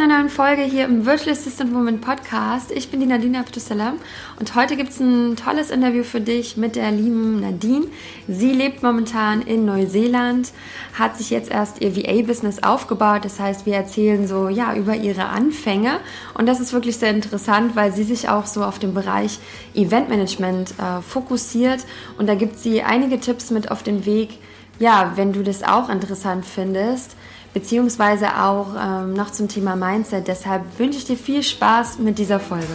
[0.00, 2.70] einer neuen Folge hier im Virtual Assistant Woman Podcast.
[2.70, 3.94] Ich bin die Nadine Abdussalam
[4.38, 7.86] und heute gibt es ein tolles Interview für dich mit der lieben Nadine.
[8.28, 10.52] Sie lebt momentan in Neuseeland,
[10.96, 13.24] hat sich jetzt erst ihr VA-Business aufgebaut.
[13.24, 15.98] Das heißt, wir erzählen so ja über ihre Anfänge
[16.34, 19.40] und das ist wirklich sehr interessant, weil sie sich auch so auf den Bereich
[19.74, 21.80] Eventmanagement äh, fokussiert
[22.18, 24.38] und da gibt sie einige Tipps mit auf den Weg.
[24.78, 27.16] Ja, wenn du das auch interessant findest
[27.54, 30.28] beziehungsweise auch ähm, noch zum Thema Mindset.
[30.28, 32.66] Deshalb wünsche ich dir viel Spaß mit dieser Folge.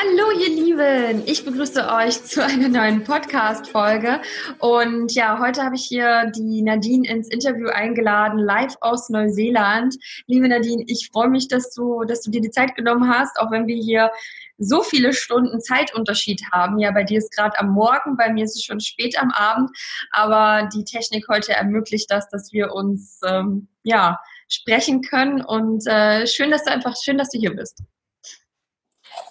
[0.00, 4.20] Hallo ihr Lieben, ich begrüße euch zu einer neuen Podcast-Folge
[4.60, 9.96] und ja, heute habe ich hier die Nadine ins Interview eingeladen, live aus Neuseeland.
[10.28, 13.50] Liebe Nadine, ich freue mich, dass du, dass du dir die Zeit genommen hast, auch
[13.50, 14.12] wenn wir hier
[14.58, 16.78] so viele Stunden Zeitunterschied haben.
[16.78, 19.68] Ja, bei dir ist gerade am Morgen, bei mir ist es schon spät am Abend,
[20.12, 26.28] aber die Technik heute ermöglicht das, dass wir uns ähm, ja sprechen können und äh,
[26.28, 27.82] schön, dass du einfach schön, dass du hier bist.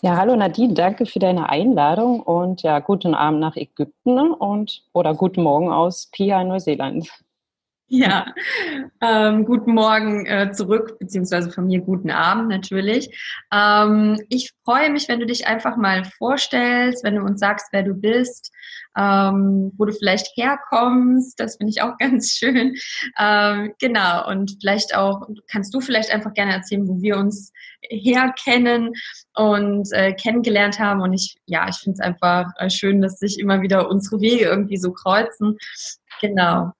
[0.02, 4.84] Ja, hallo Nadine, danke für deine Einladung und ja, guten Abend nach Ägypten ne, und
[4.94, 7.10] oder guten Morgen aus Pia, Neuseeland.
[7.90, 8.26] Ja,
[9.02, 13.10] ähm, guten Morgen äh, zurück, beziehungsweise von mir guten Abend natürlich.
[13.52, 17.84] Ähm, ich freue mich, wenn du dich einfach mal vorstellst, wenn du uns sagst, wer
[17.84, 18.52] du bist,
[18.98, 21.40] ähm, wo du vielleicht herkommst.
[21.40, 22.76] Das finde ich auch ganz schön.
[23.20, 28.94] Ähm, genau, und vielleicht auch, kannst du vielleicht einfach gerne erzählen, wo wir uns herkennen
[29.36, 31.02] und äh, kennengelernt haben.
[31.02, 34.46] Und ich, ja, ich finde es einfach äh, schön, dass sich immer wieder unsere Wege
[34.46, 35.58] irgendwie so kreuzen.
[36.22, 36.72] Genau.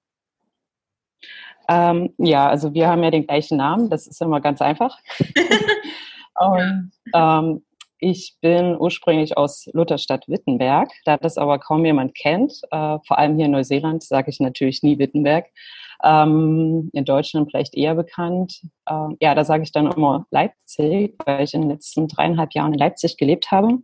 [1.68, 4.98] Ähm, ja, also wir haben ja den gleichen Namen, das ist immer ganz einfach.
[6.38, 7.62] Und ähm,
[8.00, 13.36] ich bin ursprünglich aus Lutherstadt Wittenberg, da das aber kaum jemand kennt, äh, vor allem
[13.36, 15.46] hier in Neuseeland sage ich natürlich nie Wittenberg.
[16.02, 18.60] Ähm, in Deutschland vielleicht eher bekannt.
[18.88, 22.72] Ähm, ja, da sage ich dann immer Leipzig, weil ich in den letzten dreieinhalb Jahren
[22.72, 23.78] in Leipzig gelebt habe.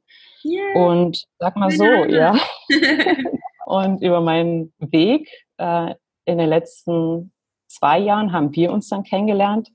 [0.45, 0.87] Yeah.
[0.87, 2.37] Und sag mal so, ja.
[3.67, 5.95] Und über meinen Weg äh,
[6.27, 7.33] in den letzten
[7.67, 9.71] zwei Jahren haben wir uns dann kennengelernt.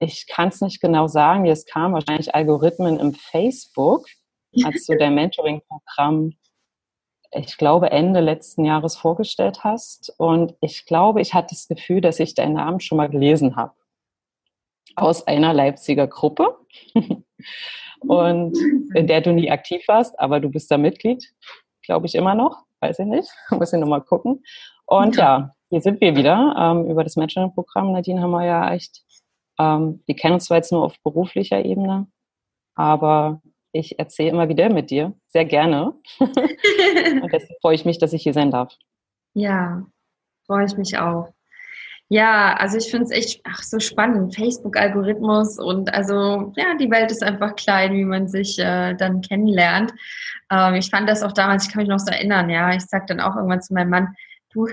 [0.00, 4.06] Ich kann es nicht genau sagen, es kamen wahrscheinlich Algorithmen im Facebook,
[4.64, 6.32] als du der Mentoring-Programm,
[7.32, 10.12] ich glaube, Ende letzten Jahres vorgestellt hast.
[10.18, 13.74] Und ich glaube, ich hatte das Gefühl, dass ich deinen Namen schon mal gelesen habe.
[14.96, 16.56] Aus einer Leipziger Gruppe.
[18.00, 18.56] und
[18.94, 21.32] in der du nie aktiv warst, aber du bist da Mitglied,
[21.82, 24.42] glaube ich immer noch, weiß ich nicht, muss ich nochmal gucken.
[24.86, 27.92] Und ja, hier sind wir wieder ähm, über das Mentoring-Programm.
[27.92, 29.04] Nadine haben wir ja echt,
[29.60, 32.06] ähm, wir kennen uns zwar jetzt nur auf beruflicher Ebene,
[32.74, 35.92] aber ich erzähle immer wieder mit dir, sehr gerne.
[36.18, 38.74] und deshalb freue ich mich, dass ich hier sein darf.
[39.34, 39.86] Ja,
[40.46, 41.32] freue ich mich auch.
[42.08, 47.12] Ja, also ich finde es echt ach, so spannend, Facebook-Algorithmus und also ja, die Welt
[47.12, 49.92] ist einfach klein, wie man sich äh, dann kennenlernt.
[50.50, 53.06] Ähm, ich fand das auch damals, ich kann mich noch so erinnern, ja, ich sag
[53.06, 54.14] dann auch irgendwann zu meinem Mann,
[54.52, 54.66] du,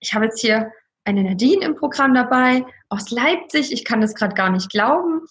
[0.00, 0.72] ich habe jetzt hier
[1.04, 3.72] eine Nadine im Programm dabei aus Leipzig.
[3.72, 5.22] Ich kann das gerade gar nicht glauben.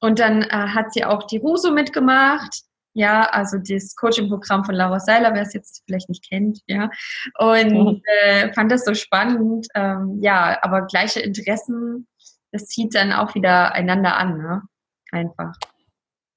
[0.00, 2.62] Und dann äh, hat sie auch die Ruso mitgemacht.
[2.94, 6.90] Ja, also das Coaching-Programm von Laura Seiler, wer es jetzt vielleicht nicht kennt, ja.
[7.38, 8.02] Und mhm.
[8.22, 9.66] äh, fand das so spannend.
[9.74, 12.08] Ähm, ja, aber gleiche Interessen,
[12.50, 14.62] das zieht dann auch wieder einander an, ne?
[15.12, 15.54] Einfach.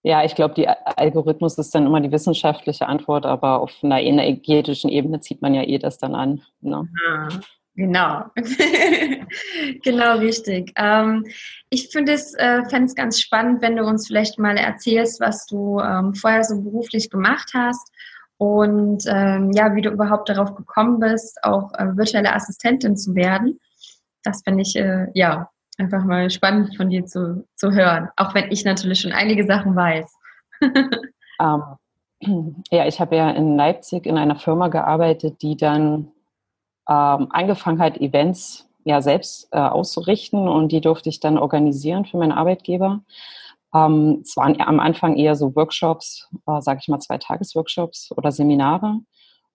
[0.04, 4.90] Ja, ich glaube, die Algorithmus ist dann immer die wissenschaftliche Antwort, aber auf einer energetischen
[4.90, 6.42] Ebene zieht man ja eh das dann an.
[6.60, 6.88] Ne?
[7.08, 7.28] Ja.
[7.76, 8.26] Genau,
[9.84, 10.74] genau richtig.
[10.76, 11.26] Ähm,
[11.70, 15.80] ich finde es, äh, fände ganz spannend, wenn du uns vielleicht mal erzählst, was du
[15.80, 17.90] ähm, vorher so beruflich gemacht hast
[18.38, 23.60] und ähm, ja, wie du überhaupt darauf gekommen bist, auch äh, virtuelle Assistentin zu werden.
[24.24, 28.52] Das finde ich äh, ja einfach mal spannend von dir zu, zu hören, auch wenn
[28.52, 30.14] ich natürlich schon einige Sachen weiß.
[30.62, 31.64] ähm,
[32.72, 36.12] ja, ich habe ja in Leipzig in einer Firma gearbeitet, die dann
[36.90, 42.18] ähm, angefangen hat, Events ja selbst äh, auszurichten und die durfte ich dann organisieren für
[42.18, 43.02] meinen Arbeitgeber.
[43.74, 48.32] Ähm, es waren am Anfang eher so Workshops, äh, sage ich mal zwei Tagesworkshops oder
[48.32, 49.00] Seminare.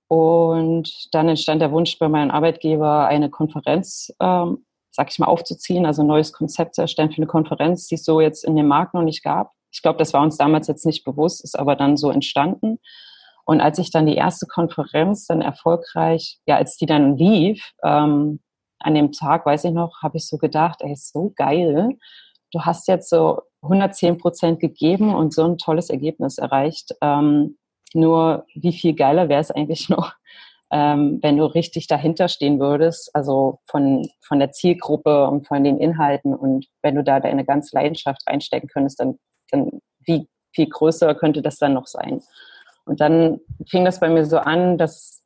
[0.09, 5.85] Und dann entstand der Wunsch bei meinem Arbeitgeber, eine Konferenz, ähm, sag ich mal, aufzuziehen,
[5.85, 8.69] also ein neues Konzept zu erstellen für eine Konferenz, die es so jetzt in dem
[8.69, 9.53] Markt noch nicht gab.
[9.73, 12.79] Ich glaube, das war uns damals jetzt nicht bewusst, ist aber dann so entstanden.
[13.47, 18.41] Und als ich dann die erste Konferenz dann erfolgreich, ja, als die dann lief, ähm,
[18.81, 21.91] an dem Tag, weiß ich noch, habe ich so gedacht, ey, ist so geil.
[22.53, 26.93] Du hast jetzt so 110 Prozent gegeben und so ein tolles Ergebnis erreicht.
[27.01, 27.57] Ähm,
[27.95, 30.13] Nur wie viel geiler wäre es eigentlich noch,
[30.73, 35.79] ähm, wenn du richtig dahinter stehen würdest, also von, von der Zielgruppe und von den
[35.79, 39.19] Inhalten und wenn du da deine ganze Leidenschaft reinstecken könntest, dann,
[39.53, 42.21] dann wie viel größer könnte das dann noch sein?
[42.87, 45.17] Und dann fing das bei mir so an, dass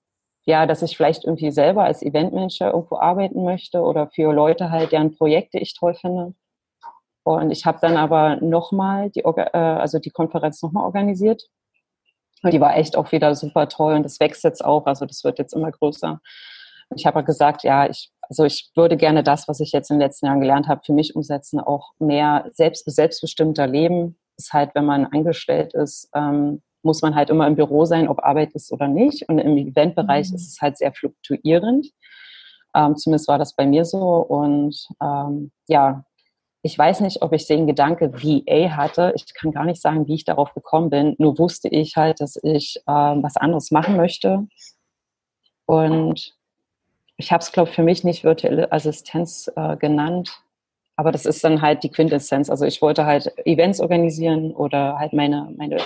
[0.47, 4.93] ja, dass ich vielleicht irgendwie selber als Eventmanager irgendwo arbeiten möchte oder für Leute halt,
[4.93, 6.35] deren Projekte ich toll finde.
[7.23, 11.45] Und ich habe dann aber nochmal die, äh, also die Konferenz nochmal organisiert.
[12.43, 15.23] Und die war echt auch wieder super toll und das wächst jetzt auch, also das
[15.25, 16.21] wird jetzt immer größer.
[16.89, 19.97] Und ich habe gesagt, ja, ich, also ich würde gerne das, was ich jetzt in
[19.97, 24.19] den letzten Jahren gelernt habe, für mich umsetzen, auch mehr selbst, selbstbestimmter leben.
[24.39, 28.25] Ist halt, wenn man angestellt ist, ähm, muss man halt immer im Büro sein, ob
[28.25, 29.29] Arbeit ist oder nicht.
[29.29, 30.37] Und im Eventbereich mhm.
[30.37, 31.89] ist es halt sehr fluktuierend.
[32.75, 33.99] Ähm, zumindest war das bei mir so.
[33.99, 36.05] Und ähm, ja,
[36.63, 39.13] ich weiß nicht, ob ich den Gedanke VA hatte.
[39.17, 41.15] Ich kann gar nicht sagen, wie ich darauf gekommen bin.
[41.19, 44.47] Nur wusste ich halt, dass ich ähm, was anderes machen möchte.
[45.67, 46.35] Und
[47.17, 50.43] ich habe es, glaube ich, für mich nicht virtuelle Assistenz äh, genannt.
[50.97, 52.51] Aber das ist dann halt die Quintessenz.
[52.51, 55.79] Also ich wollte halt Events organisieren oder halt meine, meine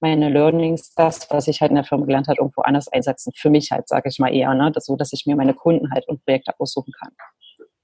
[0.00, 3.32] meine Learnings, das, was ich halt in der Firma gelernt habe, irgendwo anders einsetzen.
[3.34, 4.70] Für mich halt, sage ich mal eher, ne?
[4.72, 7.12] Das so, dass ich mir meine Kunden halt und Projekte aussuchen kann,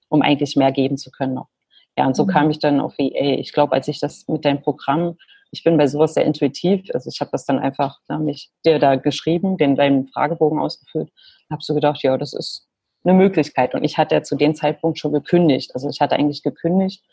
[0.08, 1.48] um eigentlich mehr geben zu können noch.
[1.96, 2.28] Ja, und so mhm.
[2.28, 3.38] kam ich dann auf VA.
[3.38, 5.16] Ich glaube, als ich das mit deinem Programm,
[5.50, 8.78] ich bin bei sowas sehr intuitiv, also ich habe das dann einfach ne, mich dir
[8.78, 11.10] da geschrieben, den deinen Fragebogen ausgefüllt,
[11.50, 12.66] habe so gedacht, ja, das ist
[13.04, 13.74] eine Möglichkeit.
[13.74, 15.74] Und ich hatte ja zu dem Zeitpunkt schon gekündigt.
[15.74, 17.04] Also ich hatte eigentlich gekündigt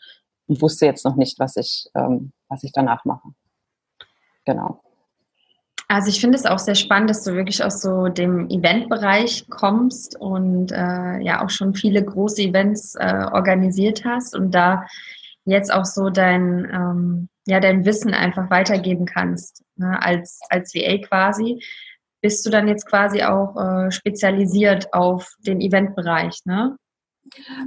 [0.46, 3.28] und wusste jetzt noch nicht, was ich, ähm, was ich danach mache.
[4.46, 4.80] Genau.
[5.90, 10.14] Also ich finde es auch sehr spannend, dass du wirklich aus so dem Eventbereich kommst
[10.20, 14.86] und äh, ja auch schon viele große Events äh, organisiert hast und da
[15.46, 20.98] jetzt auch so dein, ähm, ja, dein Wissen einfach weitergeben kannst, ne, als, als VA
[20.98, 21.60] quasi.
[22.20, 26.76] Bist du dann jetzt quasi auch äh, spezialisiert auf den Eventbereich, ne?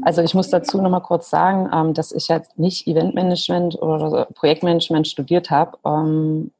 [0.01, 5.09] Also ich muss dazu nochmal kurz sagen, ähm, dass ich jetzt nicht Eventmanagement oder Projektmanagement
[5.09, 5.77] studiert habe.
[5.85, 6.51] Ähm,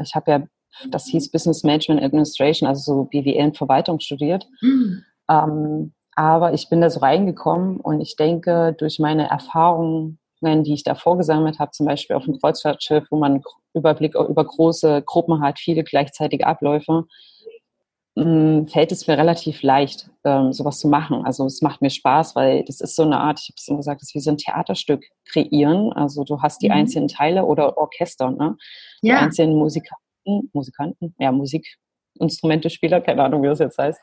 [0.00, 0.42] ich habe ja
[0.90, 4.46] das hieß Business Management Administration, also so BWL und Verwaltung studiert.
[4.60, 5.04] Mhm.
[5.30, 10.82] Ähm, aber ich bin da so reingekommen und ich denke, durch meine Erfahrungen, die ich
[10.82, 13.40] davor gesammelt habe, zum Beispiel auf dem Kreuzfahrtschiff, wo man
[13.72, 17.04] Überblick über große Gruppen hat, viele gleichzeitige Abläufe,
[18.16, 21.24] mm, fällt es mir relativ leicht, ähm, sowas zu machen.
[21.24, 23.78] Also es macht mir Spaß, weil das ist so eine Art, ich habe es immer
[23.78, 25.92] gesagt, das ist wie so ein Theaterstück kreieren.
[25.92, 26.74] Also du hast die mhm.
[26.74, 28.56] einzelnen Teile oder Orchester, ne?
[29.04, 29.20] Die ja.
[29.20, 29.96] einzelnen Musiker
[30.28, 34.00] Musikanten, Musikanten, ja, Musikinstrumentespieler, keine Ahnung, wie das jetzt heißt.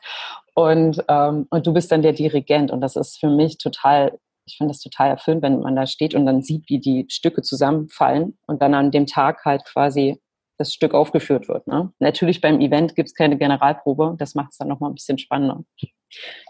[0.54, 2.70] Und, ähm, und du bist dann der Dirigent.
[2.70, 6.14] Und das ist für mich total, ich finde das total erfüllend, wenn man da steht
[6.14, 10.20] und dann sieht, wie die Stücke zusammenfallen und dann an dem Tag halt quasi
[10.58, 11.66] das Stück aufgeführt wird.
[11.66, 11.92] Ne?
[11.98, 15.62] Natürlich beim Event gibt es keine Generalprobe, das macht es dann nochmal ein bisschen spannender.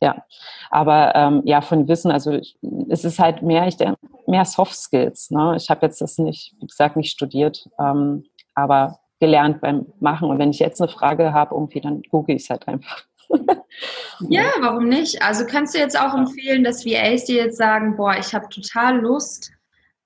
[0.00, 0.25] Ja,
[0.70, 2.56] aber ähm, ja, von Wissen, also ich,
[2.88, 5.31] es ist halt mehr, ich denke, mehr Soft Skills.
[5.31, 5.55] Ne?
[5.56, 8.25] Ich habe jetzt das nicht, wie gesagt, nicht studiert, ähm,
[8.55, 10.30] aber gelernt beim Machen.
[10.30, 13.04] Und wenn ich jetzt eine Frage habe, irgendwie, dann google ich es halt einfach.
[14.28, 15.22] ja, warum nicht?
[15.22, 19.00] Also kannst du jetzt auch empfehlen, dass VAs dir jetzt sagen, boah, ich habe total
[19.00, 19.52] Lust,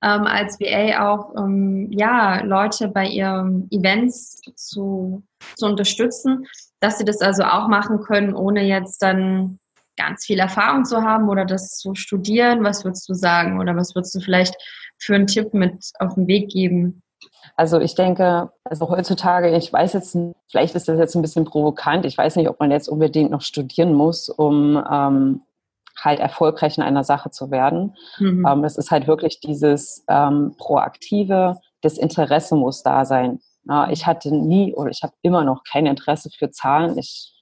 [0.02, 5.22] ähm, als VA auch ähm, ja, Leute bei ihren Events zu,
[5.56, 6.46] zu unterstützen,
[6.80, 9.58] dass sie das also auch machen können, ohne jetzt dann
[9.96, 12.64] ganz viel Erfahrung zu haben oder das zu studieren.
[12.64, 13.60] Was würdest du sagen?
[13.60, 14.54] Oder was würdest du vielleicht
[14.98, 17.02] für einen Tipp mit auf den Weg geben?
[17.56, 20.16] Also ich denke, also heutzutage, ich weiß jetzt,
[20.50, 23.42] vielleicht ist das jetzt ein bisschen provokant, ich weiß nicht, ob man jetzt unbedingt noch
[23.42, 25.42] studieren muss, um ähm,
[25.98, 27.96] halt erfolgreich in einer Sache zu werden.
[28.18, 28.46] Mhm.
[28.46, 33.40] Ähm, es ist halt wirklich dieses ähm, proaktive, das Interesse muss da sein.
[33.64, 36.96] Ja, ich hatte nie oder ich habe immer noch kein Interesse für Zahlen.
[36.96, 37.34] Ich,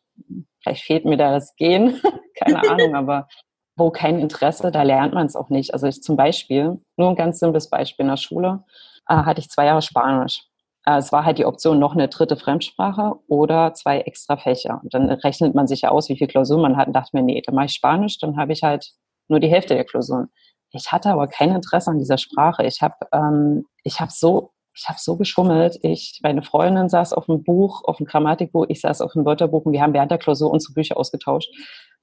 [0.60, 2.00] vielleicht fehlt mir da das Gehen,
[2.40, 3.28] keine Ahnung, aber
[3.76, 5.72] wo kein Interesse, da lernt man es auch nicht.
[5.72, 8.64] Also ich zum Beispiel, nur ein ganz simples Beispiel in der Schule
[9.08, 10.42] äh, hatte ich zwei Jahre Spanisch.
[10.84, 14.80] Äh, es war halt die Option noch eine dritte Fremdsprache oder zwei extra Fächer.
[14.82, 17.22] Und dann rechnet man sich ja aus, wie viel Klausuren man hat und dachte mir,
[17.22, 18.92] nee, dann mache ich Spanisch, dann habe ich halt
[19.28, 20.28] nur die Hälfte der Klausuren.
[20.70, 22.64] Ich hatte aber kein Interesse an dieser Sprache.
[22.66, 25.78] Ich habe ähm, ich hab so ich habe so geschummelt.
[25.82, 29.64] Ich, meine Freundin saß auf dem Buch, auf dem Grammatikbuch, ich saß auf dem Wörterbuch
[29.64, 31.50] und wir haben während der Klausur unsere Bücher ausgetauscht.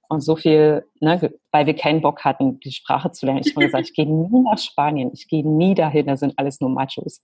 [0.09, 3.41] Und so viel, ne, weil wir keinen Bock hatten, die Sprache zu lernen.
[3.45, 6.59] Ich habe gesagt, ich gehe nie nach Spanien, ich gehe nie dahin, da sind alles
[6.62, 7.21] nur Machos.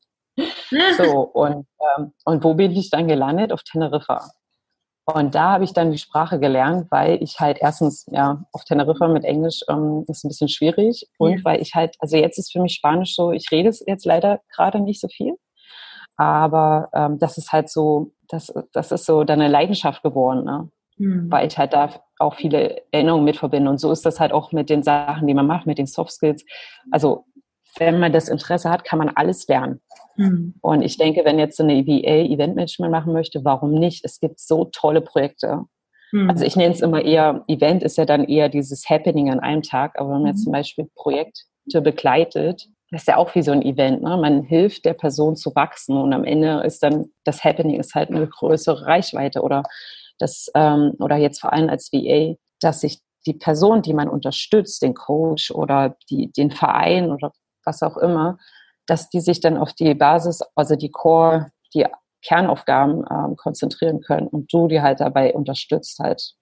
[0.98, 3.52] So, und, ähm, und wo bin ich dann gelandet?
[3.52, 4.30] Auf Teneriffa.
[5.06, 9.08] Und da habe ich dann die Sprache gelernt, weil ich halt erstens, ja, auf Teneriffa
[9.08, 11.44] mit Englisch ähm, ist ein bisschen schwierig und ja.
[11.44, 14.42] weil ich halt, also jetzt ist für mich Spanisch so, ich rede es jetzt leider
[14.56, 15.36] gerade nicht so viel,
[16.18, 20.70] aber ähm, das ist halt so das, das ist so deine Leidenschaft geworden, ne?
[20.98, 21.32] Mhm.
[21.32, 23.70] weil ich halt da auch viele Erinnerungen mit verbinde.
[23.70, 26.12] Und so ist das halt auch mit den Sachen, die man macht, mit den Soft
[26.12, 26.46] Skills.
[26.92, 27.26] Also
[27.78, 29.82] wenn man das Interesse hat, kann man alles lernen.
[30.18, 30.56] Mhm.
[30.62, 34.04] Und ich denke, wenn jetzt so eine EVA Eventmanagement machen möchte, warum nicht?
[34.06, 35.62] Es gibt so tolle Projekte.
[36.12, 36.30] Mhm.
[36.30, 39.62] Also ich nenne es immer eher, Event ist ja dann eher dieses Happening an einem
[39.62, 40.44] Tag, aber wenn man jetzt mhm.
[40.44, 44.02] zum Beispiel Projekte begleitet, das ist ja auch wie so ein Event.
[44.02, 44.18] Ne?
[44.18, 48.10] Man hilft der Person zu wachsen und am Ende ist dann das Happening ist halt
[48.10, 49.64] eine größere Reichweite oder
[50.22, 54.82] das ähm, oder jetzt vor allem als VA, dass sich die Person, die man unterstützt,
[54.82, 57.32] den Coach oder die, den Verein oder
[57.64, 58.38] was auch immer,
[58.88, 61.86] dass die sich dann auf die Basis, also die Core, die
[62.24, 66.36] Kernaufgaben ähm, konzentrieren können und du die halt dabei unterstützt, halt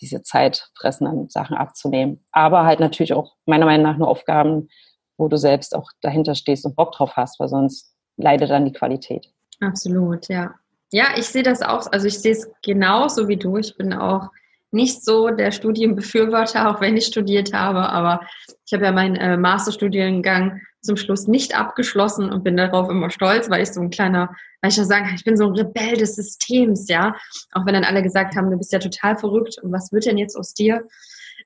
[0.00, 2.24] diese zeitfressenden Sachen abzunehmen.
[2.32, 4.68] Aber halt natürlich auch meiner Meinung nach nur Aufgaben,
[5.16, 8.72] wo du selbst auch dahinter stehst und Bock drauf hast, weil sonst leidet dann die
[8.72, 9.32] Qualität.
[9.60, 10.54] Absolut, ja.
[10.92, 13.56] Ja, ich sehe das auch, also ich sehe es genauso wie du.
[13.56, 14.28] Ich bin auch
[14.70, 18.20] nicht so der Studienbefürworter, auch wenn ich studiert habe, aber
[18.66, 23.48] ich habe ja meinen äh, Masterstudiengang zum Schluss nicht abgeschlossen und bin darauf immer stolz,
[23.48, 25.96] weil ich so ein kleiner, weil ich ja sagen kann, ich bin so ein Rebell
[25.96, 27.14] des Systems, ja.
[27.52, 30.18] Auch wenn dann alle gesagt haben, du bist ja total verrückt und was wird denn
[30.18, 30.86] jetzt aus dir?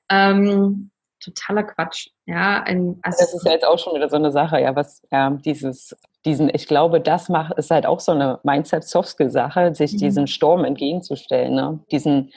[0.09, 0.89] Ähm,
[1.19, 2.07] totaler Quatsch.
[2.25, 5.01] Ja, ein, also das ist ja jetzt auch schon wieder so eine Sache, ja, was
[5.11, 5.95] ja, dieses,
[6.27, 9.97] diesen, ich glaube, das macht, ist halt auch so eine Mindset-Soft-Skill-Sache, sich mhm.
[9.97, 11.79] diesem Sturm entgegenzustellen, ne?
[11.91, 12.31] diesen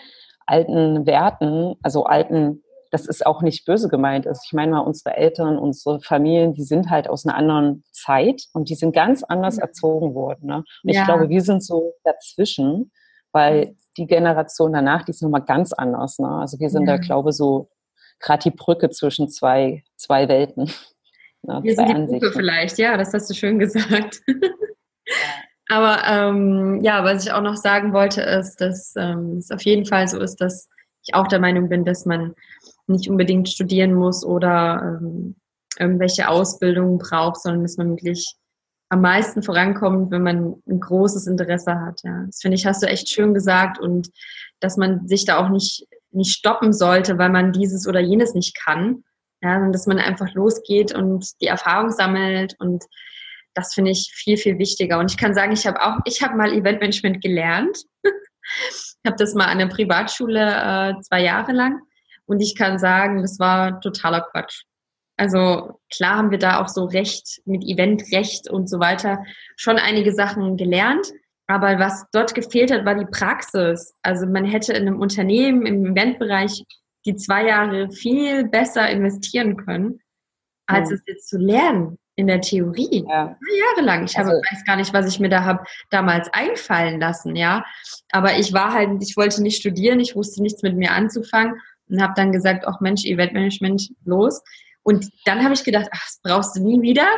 [0.46, 4.26] alten Werten, also alten, das ist auch nicht böse gemeint.
[4.26, 8.44] Also ich meine mal, unsere Eltern, unsere Familien, die sind halt aus einer anderen Zeit
[8.52, 9.62] und die sind ganz anders mhm.
[9.62, 10.46] erzogen worden.
[10.46, 10.56] Ne?
[10.56, 11.00] Und ja.
[11.00, 12.90] ich glaube, wir sind so dazwischen,
[13.32, 16.18] weil die Generation danach, die ist nochmal ganz anders.
[16.18, 16.28] Ne?
[16.28, 16.96] Also wir sind ja.
[16.96, 17.68] da, glaube ich, so
[18.20, 20.70] gerade die Brücke zwischen zwei, zwei Welten.
[21.42, 22.20] Ja, Wir sind die Ansichten.
[22.20, 24.22] Brücke vielleicht, ja, das hast du schön gesagt.
[25.68, 29.86] Aber ähm, ja, was ich auch noch sagen wollte, ist, dass ähm, es auf jeden
[29.86, 30.68] Fall so ist, dass
[31.06, 32.34] ich auch der Meinung bin, dass man
[32.86, 35.36] nicht unbedingt studieren muss oder ähm,
[35.78, 38.34] irgendwelche Ausbildungen braucht, sondern dass man wirklich
[38.88, 42.00] am meisten vorankommt, wenn man ein großes Interesse hat.
[42.02, 42.24] Ja.
[42.26, 44.10] Das finde ich, hast du echt schön gesagt und
[44.58, 48.56] dass man sich da auch nicht nicht stoppen sollte, weil man dieses oder jenes nicht
[48.56, 49.04] kann.
[49.42, 52.84] Ja, sondern dass man einfach losgeht und die Erfahrung sammelt und
[53.54, 54.98] das finde ich viel, viel wichtiger.
[54.98, 57.78] Und ich kann sagen, ich habe auch, ich habe mal Eventmanagement gelernt.
[58.04, 61.80] ich habe das mal an der Privatschule äh, zwei Jahre lang
[62.26, 64.62] und ich kann sagen, das war totaler Quatsch.
[65.16, 69.22] Also klar haben wir da auch so Recht mit Eventrecht und so weiter
[69.56, 71.12] schon einige Sachen gelernt,
[71.46, 73.92] aber was dort gefehlt hat, war die Praxis.
[74.02, 76.64] Also man hätte in einem Unternehmen im Eventbereich
[77.06, 80.00] die zwei Jahre viel besser investieren können,
[80.66, 80.96] als mhm.
[80.96, 83.04] es jetzt zu lernen in der Theorie.
[83.08, 83.36] Ja.
[83.38, 84.04] Zwei Jahre lang.
[84.04, 87.64] Ich also, habe, weiß gar nicht, was ich mir da habe damals einfallen lassen, ja.
[88.12, 92.02] Aber ich war halt, ich wollte nicht studieren, ich wusste nichts mit mir anzufangen und
[92.02, 94.42] habe dann gesagt, ach Mensch, Eventmanagement, los.
[94.82, 97.08] Und dann habe ich gedacht, ach, das brauchst du nie wieder.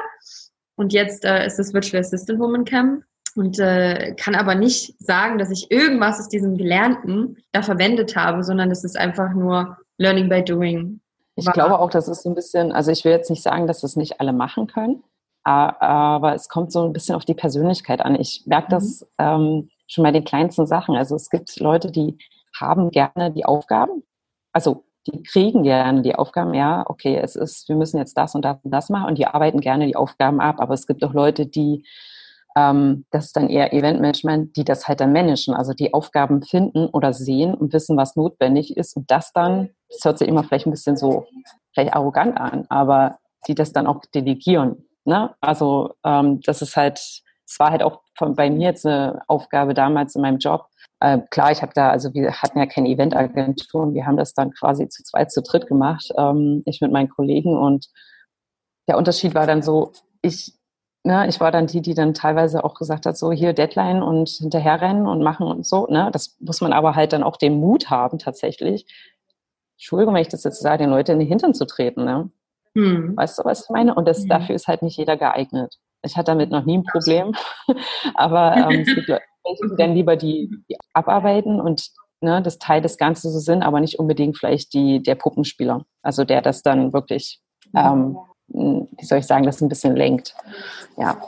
[0.76, 3.04] Und jetzt äh, ist das Virtual Assistant Woman Camp
[3.36, 8.42] und äh, kann aber nicht sagen, dass ich irgendwas aus diesem Gelernten da verwendet habe,
[8.44, 11.00] sondern es ist einfach nur Learning by Doing.
[11.36, 11.52] Ich war.
[11.52, 13.96] glaube auch, das ist so ein bisschen, also ich will jetzt nicht sagen, dass das
[13.96, 15.02] nicht alle machen können,
[15.44, 18.18] aber es kommt so ein bisschen auf die Persönlichkeit an.
[18.20, 19.24] Ich merke das mhm.
[19.24, 20.96] ähm, schon bei den kleinsten Sachen.
[20.96, 22.18] Also es gibt Leute, die
[22.58, 24.02] haben gerne die Aufgaben,
[24.52, 28.44] also die kriegen gerne die Aufgaben, ja, okay, es ist, wir müssen jetzt das und
[28.44, 31.12] das und das machen und die arbeiten gerne die Aufgaben ab, aber es gibt auch
[31.12, 31.84] Leute, die
[32.56, 36.86] ähm, das ist dann eher Eventmanagement, die das halt dann managen, also die Aufgaben finden
[36.86, 40.66] oder sehen und wissen, was notwendig ist und das dann, das hört sich immer vielleicht
[40.66, 41.26] ein bisschen so
[41.74, 44.84] vielleicht arrogant an, aber die das dann auch delegieren.
[45.04, 45.34] Ne?
[45.40, 49.74] Also ähm, das ist halt, es war halt auch von, bei mir jetzt eine Aufgabe
[49.74, 50.66] damals in meinem Job.
[51.00, 54.34] Äh, klar, ich habe da, also wir hatten ja keine Eventagentur und wir haben das
[54.34, 57.88] dann quasi zu zweit, zu dritt gemacht, ähm, ich mit meinen Kollegen und
[58.88, 59.92] der Unterschied war dann so,
[60.22, 60.54] ich
[61.04, 64.28] Ne, ich war dann die, die dann teilweise auch gesagt hat, so hier Deadline und
[64.28, 65.86] hinterherrennen und machen und so.
[65.88, 66.10] Ne?
[66.12, 68.86] Das muss man aber halt dann auch den Mut haben, tatsächlich.
[69.76, 72.04] Entschuldigung, wenn ich das jetzt sage, den Leuten in den Hintern zu treten.
[72.04, 72.30] Ne?
[72.76, 73.16] Hm.
[73.16, 73.96] Weißt du, was ich meine?
[73.96, 74.28] Und das, hm.
[74.28, 75.76] dafür ist halt nicht jeder geeignet.
[76.02, 77.32] Ich hatte damit noch nie ein Problem.
[78.14, 81.90] aber ähm, es gibt Leute, die dann lieber die, die abarbeiten und
[82.20, 85.84] ne, das Teil des Ganzen so sind, aber nicht unbedingt vielleicht die, der Puppenspieler.
[86.02, 87.40] Also der das dann wirklich
[87.76, 88.16] ähm,
[88.52, 90.34] wie soll ich sagen, das ein bisschen lenkt.
[90.96, 91.20] Ja.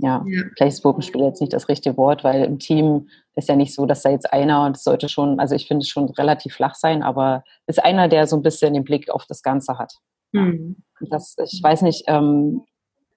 [0.00, 0.70] Ja, ja.
[0.82, 4.10] Puppenspiel jetzt nicht das richtige Wort, weil im Team ist ja nicht so, dass da
[4.10, 7.42] jetzt einer, und es sollte schon, also ich finde es schon relativ flach sein, aber
[7.66, 9.94] ist einer, der so ein bisschen den Blick auf das Ganze hat.
[10.32, 10.76] Mhm.
[11.00, 12.62] Das, ich weiß nicht, ähm,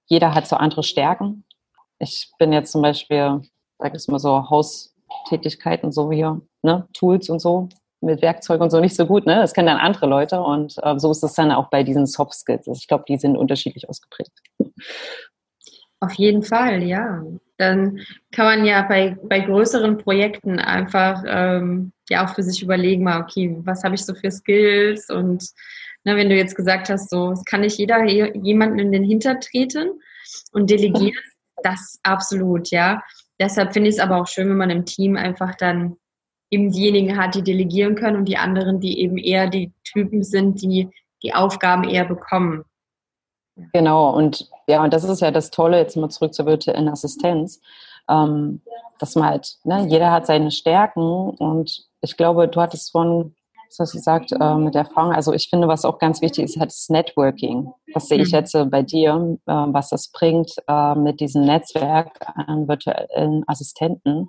[0.06, 1.44] jeder hat so andere Stärken.
[1.98, 3.42] Ich bin jetzt zum Beispiel,
[3.78, 4.94] sag ich mal so, Haus,
[5.28, 6.24] Tätigkeiten, so wie
[6.62, 7.68] ne, Tools und so,
[8.02, 9.26] mit Werkzeugen und so nicht so gut.
[9.26, 9.36] Ne?
[9.36, 12.34] Das kennen dann andere Leute und äh, so ist es dann auch bei diesen Soft
[12.34, 12.68] Skills.
[12.68, 14.32] Also ich glaube, die sind unterschiedlich ausgeprägt.
[16.00, 17.22] Auf jeden Fall, ja.
[17.58, 18.00] Dann
[18.32, 23.20] kann man ja bei, bei größeren Projekten einfach ähm, ja auch für sich überlegen, mal,
[23.20, 25.44] okay, was habe ich so für Skills und
[26.04, 29.38] ne, wenn du jetzt gesagt hast, so, es kann nicht jeder jemanden in den Hinter
[29.38, 29.90] treten
[30.52, 31.14] und delegieren,
[31.62, 33.00] das absolut, ja.
[33.40, 35.96] Deshalb finde ich es aber auch schön, wenn man im Team einfach dann
[36.52, 40.62] eben diejenigen hat, die delegieren können und die anderen, die eben eher die Typen sind,
[40.62, 40.90] die
[41.22, 42.64] die Aufgaben eher bekommen.
[43.72, 47.60] Genau, und ja, und das ist ja das Tolle, jetzt mal zurück zur virtuellen Assistenz,
[48.08, 48.60] ähm,
[48.98, 53.34] dass man halt, ne, jeder hat seine Stärken und ich glaube, du hattest von,
[53.68, 56.58] was hast du gesagt, äh, mit Erfahrung, also ich finde, was auch ganz wichtig ist,
[56.58, 57.72] halt das Networking.
[57.94, 58.38] Das sehe ich mhm.
[58.38, 64.28] jetzt äh, bei dir, äh, was das bringt äh, mit diesem Netzwerk an virtuellen Assistenten,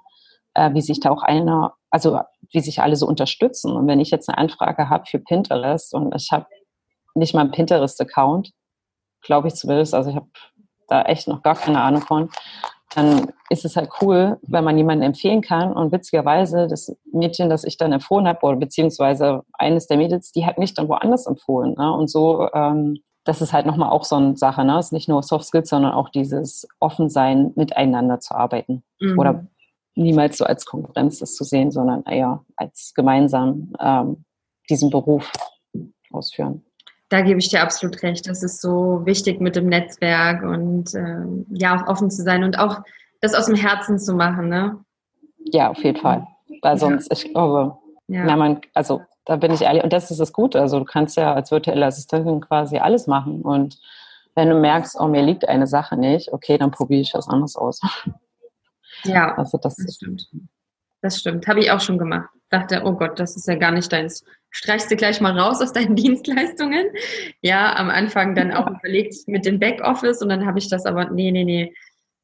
[0.53, 2.19] äh, wie sich da auch einer, also
[2.51, 3.72] wie sich alle so unterstützen.
[3.72, 6.45] Und wenn ich jetzt eine Anfrage habe für Pinterest und ich habe
[7.15, 8.51] nicht mal einen Pinterest-Account,
[9.22, 10.27] glaube ich zumindest, also ich habe
[10.88, 12.29] da echt noch gar keine Ahnung von,
[12.95, 15.74] dann ist es halt cool, wenn man jemanden empfehlen kann.
[15.74, 20.45] Und witzigerweise, das Mädchen, das ich dann empfohlen habe, oder beziehungsweise eines der Mädels, die
[20.45, 21.74] hat mich dann woanders empfohlen.
[21.77, 21.91] Ne?
[21.91, 24.63] Und so, ähm, das ist halt nochmal auch so eine Sache.
[24.63, 24.77] Ne?
[24.77, 28.83] Es ist nicht nur Soft Skills, sondern auch dieses Offensein, miteinander zu arbeiten.
[29.00, 29.17] Mhm.
[29.17, 29.48] Oder
[29.95, 34.25] niemals so als Konkurrenz das zu sehen, sondern eher als gemeinsam ähm,
[34.69, 35.31] diesen Beruf
[36.12, 36.63] ausführen.
[37.09, 38.27] Da gebe ich dir absolut recht.
[38.27, 42.57] Das ist so wichtig mit dem Netzwerk und ähm, ja, auch offen zu sein und
[42.57, 42.81] auch
[43.21, 44.79] das aus dem Herzen zu machen, ne?
[45.51, 46.27] Ja, auf jeden Fall.
[46.62, 47.17] Weil sonst, ja.
[47.17, 48.23] ich glaube, ja.
[48.25, 50.59] na, man, also da bin ich ehrlich, und das ist das Gute.
[50.59, 53.41] Also du kannst ja als virtuelle Assistentin quasi alles machen.
[53.41, 53.79] Und
[54.35, 57.55] wenn du merkst, oh, mir liegt eine Sache nicht, okay, dann probiere ich was anderes
[57.55, 57.79] aus.
[59.03, 60.29] Ja, also das, das stimmt.
[61.01, 61.48] Das stimmt.
[61.48, 62.29] Habe ich auch schon gemacht.
[62.50, 64.24] Dachte, oh Gott, das ist ja gar nicht deins.
[64.51, 66.87] Streichst du gleich mal raus aus deinen Dienstleistungen?
[67.42, 71.09] Ja, am Anfang dann auch überlegt mit dem Backoffice und dann habe ich das aber,
[71.09, 71.74] nee, nee, nee.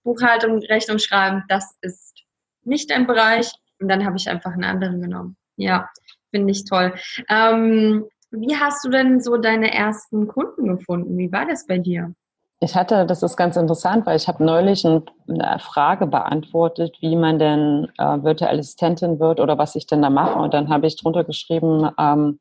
[0.04, 2.24] Buchhaltung, Rechnung schreiben, das ist
[2.64, 3.52] nicht dein Bereich.
[3.80, 5.38] Und dann habe ich einfach einen anderen genommen.
[5.56, 5.90] Ja,
[6.32, 6.94] finde ich toll.
[7.30, 11.18] Ähm, wie hast du denn so deine ersten Kunden gefunden?
[11.18, 12.14] Wie war das bei dir?
[12.62, 15.04] Ich hatte, das ist ganz interessant, weil ich habe neulich eine
[15.60, 20.38] Frage beantwortet, wie man denn äh, virtuelle Assistentin wird oder was ich denn da mache.
[20.38, 22.40] Und dann habe ich drunter geschrieben, ähm,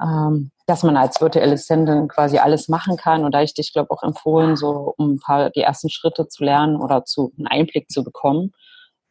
[0.00, 3.24] ähm, dass man als virtuelle Assistentin quasi alles machen kann.
[3.24, 6.44] Und da ich dich, glaube auch empfohlen, so um ein paar die ersten Schritte zu
[6.44, 8.52] lernen oder zu einen Einblick zu bekommen.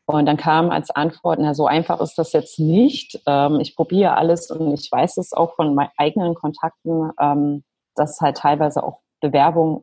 [0.05, 3.19] Und dann kam als Antwort, na, so einfach ist das jetzt nicht.
[3.25, 8.21] Ähm, ich probiere alles und ich weiß es auch von meinen eigenen Kontakten, ähm, dass
[8.21, 9.81] halt teilweise auch Bewerbungen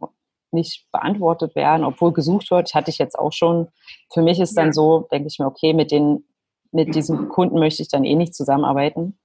[0.53, 2.75] nicht beantwortet werden, obwohl gesucht wird.
[2.75, 3.69] Hatte ich jetzt auch schon.
[4.13, 4.73] Für mich ist dann ja.
[4.73, 6.25] so, denke ich mir, okay, mit den,
[6.71, 9.19] mit diesem Kunden möchte ich dann eh nicht zusammenarbeiten.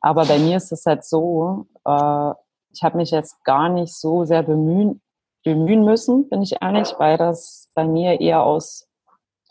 [0.00, 2.32] Aber bei mir ist es halt so, äh,
[2.72, 5.00] ich habe mich jetzt gar nicht so sehr bemühen,
[5.44, 8.88] bemühen müssen, bin ich ehrlich, weil das bei mir eher aus,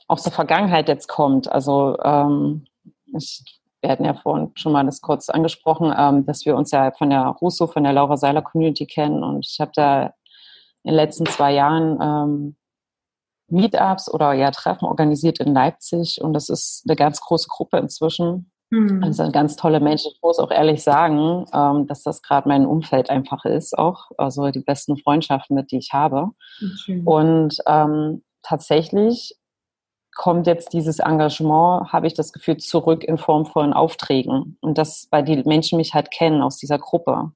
[0.08, 1.52] aus der Vergangenheit jetzt kommt.
[1.52, 2.66] Also ähm,
[3.18, 6.92] ich wir hatten ja vorhin schon mal das kurz angesprochen, ähm, dass wir uns ja
[6.92, 10.14] von der Russo, von der Laura Seiler Community kennen und ich habe da
[10.84, 12.56] in den letzten zwei Jahren ähm,
[13.50, 18.52] Meetups oder ja Treffen organisiert in Leipzig und das ist eine ganz große Gruppe inzwischen.
[18.70, 19.02] Mhm.
[19.02, 20.12] Das sind ganz tolle Menschen.
[20.16, 24.50] Ich muss auch ehrlich sagen, ähm, dass das gerade mein Umfeld einfach ist, auch also
[24.50, 26.32] die besten Freundschaften, mit die ich habe.
[26.82, 27.02] Okay.
[27.06, 29.36] Und ähm, tatsächlich
[30.16, 34.58] kommt jetzt dieses Engagement, habe ich das Gefühl, zurück in Form von Aufträgen.
[34.62, 37.32] Und das, weil die Menschen mich halt kennen aus dieser Gruppe.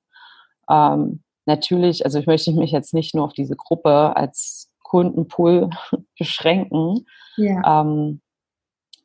[0.69, 5.69] Ähm, natürlich, also ich möchte mich jetzt nicht nur auf diese Gruppe als Kundenpool
[6.17, 7.05] beschränken.
[7.35, 7.81] Ja.
[7.81, 8.21] Ähm,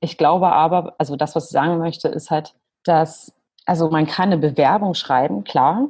[0.01, 2.55] ich glaube aber, also das, was ich sagen möchte, ist halt,
[2.85, 3.33] dass,
[3.65, 5.89] also man kann eine Bewerbung schreiben, klar,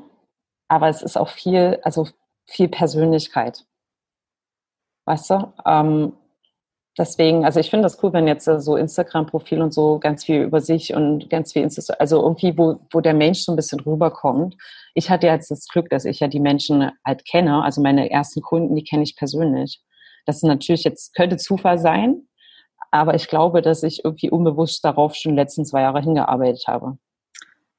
[0.68, 2.06] aber es ist auch viel, also
[2.46, 3.64] viel Persönlichkeit.
[5.06, 5.52] Weißt du?
[5.64, 6.12] Ähm,
[6.98, 10.60] deswegen, also ich finde das cool, wenn jetzt so Instagram-Profil und so ganz viel über
[10.60, 14.56] sich und ganz viel, Insta also irgendwie, wo, wo der Mensch so ein bisschen rüberkommt.
[14.94, 18.42] Ich hatte jetzt das Glück, dass ich ja die Menschen halt kenne, also meine ersten
[18.42, 19.80] Kunden, die kenne ich persönlich.
[20.26, 22.28] Das ist natürlich jetzt, könnte Zufall sein,
[22.90, 26.98] aber ich glaube, dass ich irgendwie unbewusst darauf schon die letzten zwei Jahre hingearbeitet habe.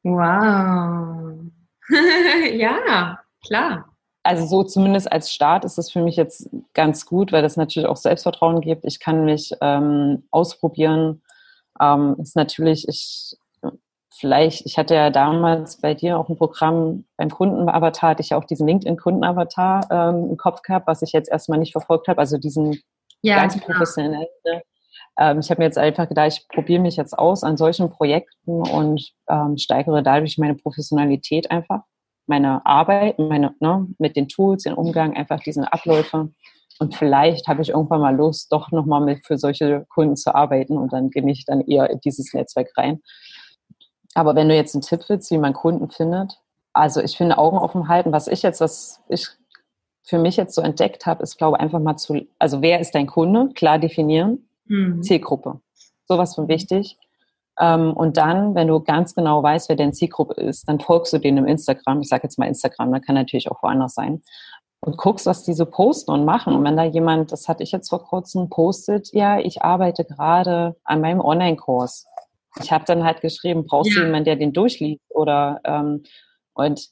[0.03, 1.39] Wow.
[2.53, 3.92] ja, klar
[4.23, 7.87] also so zumindest als Start ist es für mich jetzt ganz gut, weil das natürlich
[7.87, 8.85] auch Selbstvertrauen gibt.
[8.85, 11.21] Ich kann mich ähm, ausprobieren.
[11.79, 13.37] Ähm, ist natürlich, ich
[14.15, 18.37] vielleicht, ich hatte ja damals bei dir auch ein Programm beim Kundenavatar, hatte ich ja
[18.37, 22.37] auch diesen LinkedIn-Kundenavatar ähm, im Kopf gehabt, was ich jetzt erstmal nicht verfolgt habe, also
[22.37, 22.79] diesen
[23.21, 23.65] ja, ganz genau.
[23.65, 24.27] professionellen.
[25.19, 28.61] ähm, ich habe mir jetzt einfach gedacht, ich probiere mich jetzt aus an solchen Projekten
[28.61, 31.81] und ähm, steigere dadurch meine Professionalität einfach,
[32.27, 36.29] meine Arbeit, meine, ne, mit den Tools, den Umgang, einfach diesen Abläufe.
[36.79, 40.77] Und vielleicht habe ich irgendwann mal Lust, doch nochmal mit für solche Kunden zu arbeiten
[40.77, 43.01] und dann gehe ich dann eher in dieses Netzwerk rein.
[44.15, 46.39] Aber wenn du jetzt einen Tipp willst, wie man Kunden findet,
[46.73, 49.27] also ich finde Augen offen halten, was ich jetzt, was ich
[50.03, 52.95] für mich jetzt so entdeckt habe, ist, glaube ich, einfach mal zu, also wer ist
[52.95, 53.49] dein Kunde?
[53.53, 54.47] Klar definieren.
[54.65, 55.01] Mhm.
[55.01, 55.61] Zielgruppe.
[56.07, 56.97] Sowas von wichtig.
[57.59, 61.19] Ähm, und dann, wenn du ganz genau weißt, wer deine Zielgruppe ist, dann folgst du
[61.19, 62.01] denen im Instagram.
[62.01, 64.21] Ich sage jetzt mal Instagram, da kann natürlich auch woanders sein.
[64.79, 66.53] Und guckst, was die so posten und machen.
[66.55, 70.75] Und wenn da jemand, das hatte ich jetzt vor kurzem, postet, ja, ich arbeite gerade
[70.83, 72.05] an meinem Online-Kurs.
[72.61, 74.01] Ich habe dann halt geschrieben, brauchst ja.
[74.01, 75.01] du jemanden, der den durchliest?
[75.09, 76.03] Oder ähm,
[76.53, 76.89] und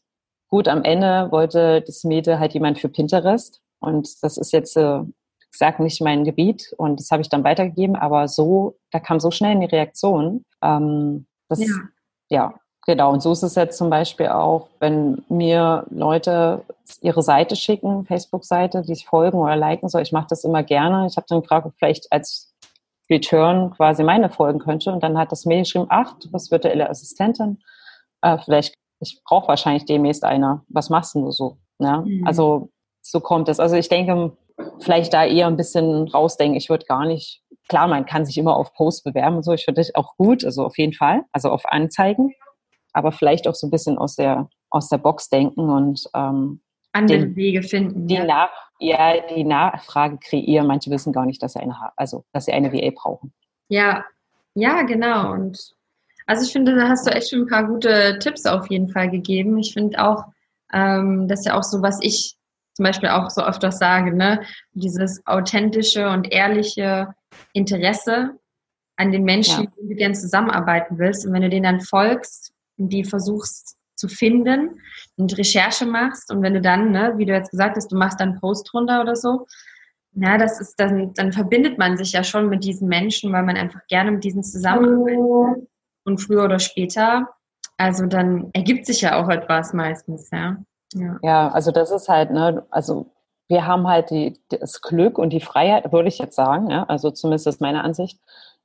[0.48, 3.62] gut, am Ende wollte das Mädel halt jemand für Pinterest.
[3.80, 5.02] Und das ist jetzt, äh,
[5.52, 9.32] sag nicht mein Gebiet und das habe ich dann weitergegeben, aber so, da kam so
[9.32, 10.46] schnell eine Reaktion.
[10.62, 11.76] Ähm, das, ja.
[12.30, 12.54] ja,
[12.86, 13.12] genau.
[13.12, 16.64] Und so ist es jetzt zum Beispiel auch, wenn mir Leute
[17.02, 20.02] ihre Seite schicken, Facebook-Seite, die ich folgen oder liken soll.
[20.02, 21.08] Ich mache das immer gerne.
[21.08, 22.54] Ich habe dann gefragt, ob vielleicht als
[23.10, 24.92] Return quasi meine folgen könnte.
[24.92, 27.60] Und dann hat das Mädel geschrieben, ach, du bist virtuelle Assistentin.
[28.22, 30.64] Äh, vielleicht ich brauche wahrscheinlich demnächst einer.
[30.70, 31.58] Was machst du so?
[31.80, 32.04] Ne?
[32.06, 32.28] Mhm.
[32.28, 32.70] Also
[33.02, 33.60] so kommt es.
[33.60, 34.38] Also ich denke,
[34.80, 36.58] vielleicht da eher ein bisschen rausdenken.
[36.58, 39.54] Ich würde gar nicht, klar, man kann sich immer auf Post bewerben und so.
[39.54, 42.34] Ich finde das auch gut, also auf jeden Fall, also auf Anzeigen,
[42.94, 46.62] aber vielleicht auch so ein bisschen aus der aus der Box denken und ähm,
[46.94, 48.08] andere den, Wege finden.
[48.08, 48.26] Die ja.
[48.26, 50.68] Nach, ja, die Nachfrage kreieren.
[50.68, 53.34] Manche wissen gar nicht, dass sie eine, also dass sie eine VA brauchen.
[53.68, 54.04] Ja,
[54.56, 55.32] ja, genau.
[55.34, 55.76] Und
[56.26, 59.10] also ich finde, da hast du echt schon ein paar gute Tipps auf jeden Fall
[59.10, 59.58] gegeben.
[59.60, 60.26] Ich finde auch,
[60.74, 62.36] ähm, das ist ja auch so, was ich
[62.82, 64.42] zum Beispiel auch so öfters sage, ne?
[64.74, 67.14] Dieses authentische und ehrliche
[67.54, 68.32] Interesse
[68.96, 69.70] an den Menschen, ja.
[69.70, 71.24] mit denen du gerne zusammenarbeiten willst.
[71.24, 74.82] Und wenn du denen dann folgst und die versuchst zu finden
[75.16, 78.20] und Recherche machst und wenn du dann, ne, wie du jetzt gesagt hast, du machst
[78.20, 79.46] dann Post runter oder so,
[80.14, 83.58] ja, das ist dann, dann verbindet man sich ja schon mit diesen Menschen, weil man
[83.58, 85.68] einfach gerne mit diesen zusammenarbeitet
[86.04, 87.30] und früher oder später,
[87.78, 90.58] also dann ergibt sich ja auch etwas meistens, ja.
[90.94, 93.08] Ja, ja also das ist halt, ne, also
[93.48, 97.12] wir haben halt die, das Glück und die Freiheit, würde ich jetzt sagen, ja, also
[97.12, 98.20] zumindest ist meine Ansicht,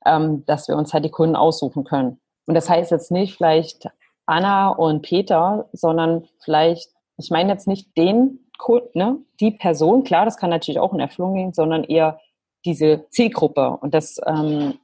[0.05, 2.19] ähm, dass wir uns halt die Kunden aussuchen können.
[2.45, 3.89] Und das heißt jetzt nicht vielleicht
[4.25, 10.25] Anna und Peter, sondern vielleicht, ich meine jetzt nicht den Kunden, ne, die Person, klar,
[10.25, 12.19] das kann natürlich auch in Erfüllung gehen, sondern eher
[12.65, 13.77] diese Zielgruppe.
[13.81, 14.79] Und das ähm,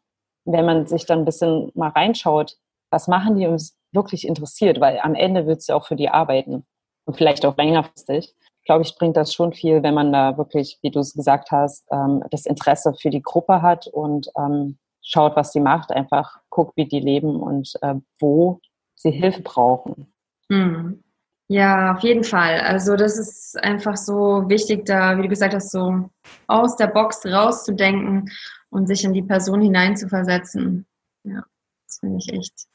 [0.45, 2.57] wenn man sich dann ein bisschen mal reinschaut,
[2.89, 6.65] was machen die uns wirklich interessiert, weil am Ende willst du auch für die arbeiten
[7.05, 8.33] und vielleicht auch längerfristig.
[8.65, 11.85] Glaube ich, bringt das schon viel, wenn man da wirklich, wie du es gesagt hast,
[11.91, 16.77] ähm, das Interesse für die Gruppe hat und ähm, schaut, was die macht, einfach guckt,
[16.77, 18.61] wie die leben und äh, wo
[18.95, 20.13] sie Hilfe brauchen.
[20.49, 21.03] Hm.
[21.49, 22.61] Ja, auf jeden Fall.
[22.61, 26.09] Also das ist einfach so wichtig, da, wie du gesagt hast, so
[26.47, 28.31] aus der Box rauszudenken
[28.69, 30.87] und sich in die Person hineinzuversetzen.
[31.23, 31.43] Ja,
[31.85, 32.67] das finde ich echt,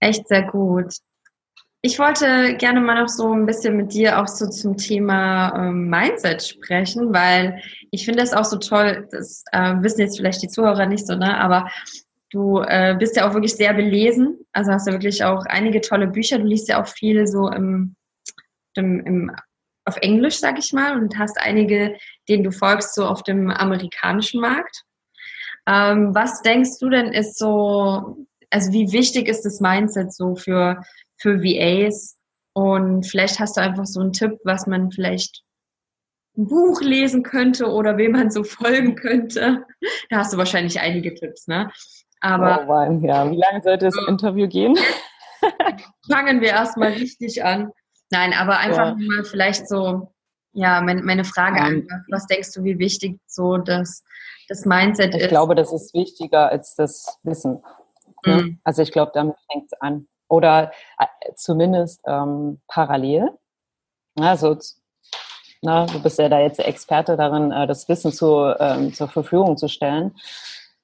[0.00, 0.96] echt sehr gut.
[1.86, 5.90] Ich wollte gerne mal noch so ein bisschen mit dir auch so zum Thema ähm,
[5.90, 10.48] Mindset sprechen, weil ich finde das auch so toll, das äh, wissen jetzt vielleicht die
[10.48, 11.38] Zuhörer nicht so, ne?
[11.38, 11.70] aber
[12.30, 16.06] du äh, bist ja auch wirklich sehr belesen, also hast ja wirklich auch einige tolle
[16.06, 17.96] Bücher, du liest ja auch viel so im,
[18.76, 19.36] im, im
[19.84, 21.98] auf Englisch, sag ich mal, und hast einige,
[22.30, 24.84] denen du folgst, so auf dem amerikanischen Markt.
[25.66, 30.80] Ähm, was denkst du denn ist so, also wie wichtig ist das Mindset so für,
[31.16, 32.16] für VAs?
[32.52, 35.42] Und vielleicht hast du einfach so einen Tipp, was man vielleicht
[36.36, 39.64] ein Buch lesen könnte oder wem man so folgen könnte.
[40.10, 41.70] Da hast du wahrscheinlich einige Tipps, ne?
[42.20, 44.76] Aber oh ja, wie lange sollte das Interview gehen?
[46.10, 47.70] Fangen wir erstmal richtig an.
[48.10, 49.06] Nein, aber einfach ja.
[49.06, 50.12] mal vielleicht so,
[50.52, 54.02] ja, meine, meine Frage um, einfach, was denkst du, wie wichtig so das
[54.48, 55.22] das Mindset ich ist.
[55.22, 57.62] Ich glaube, das ist wichtiger als das Wissen.
[58.24, 58.58] Mhm.
[58.64, 60.06] Also ich glaube, damit fängt es an.
[60.28, 61.06] Oder äh,
[61.36, 63.30] zumindest ähm, parallel.
[64.18, 64.56] Also
[65.62, 69.56] na, du bist ja da jetzt Experte darin, äh, das Wissen zu, ähm, zur Verfügung
[69.56, 70.14] zu stellen.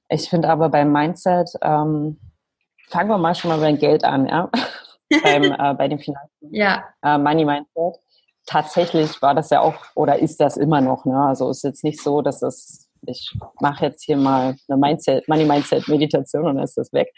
[0.09, 2.19] Ich finde aber beim Mindset, ähm,
[2.89, 4.49] fangen wir mal schon mal beim Geld an, ja.
[5.23, 6.49] beim, äh, bei den Finanzen.
[6.49, 6.83] Ja.
[7.03, 8.01] Äh, Money Mindset.
[8.47, 11.05] Tatsächlich war das ja auch oder ist das immer noch.
[11.05, 11.15] Ne?
[11.15, 15.45] Also ist jetzt nicht so, dass das ich mache jetzt hier mal eine Mindset, Money
[15.45, 17.11] Mindset Meditation und dann ist das weg.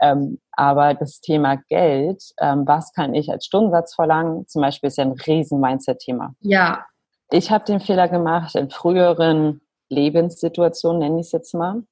[0.00, 4.98] Ähm, aber das Thema Geld, ähm, was kann ich als Stundensatz verlangen, zum Beispiel ist
[4.98, 6.34] ja ein riesen Mindset-Thema.
[6.40, 6.84] Ja.
[7.30, 11.82] Ich habe den Fehler gemacht in früheren Lebenssituationen, nenne ich es jetzt mal,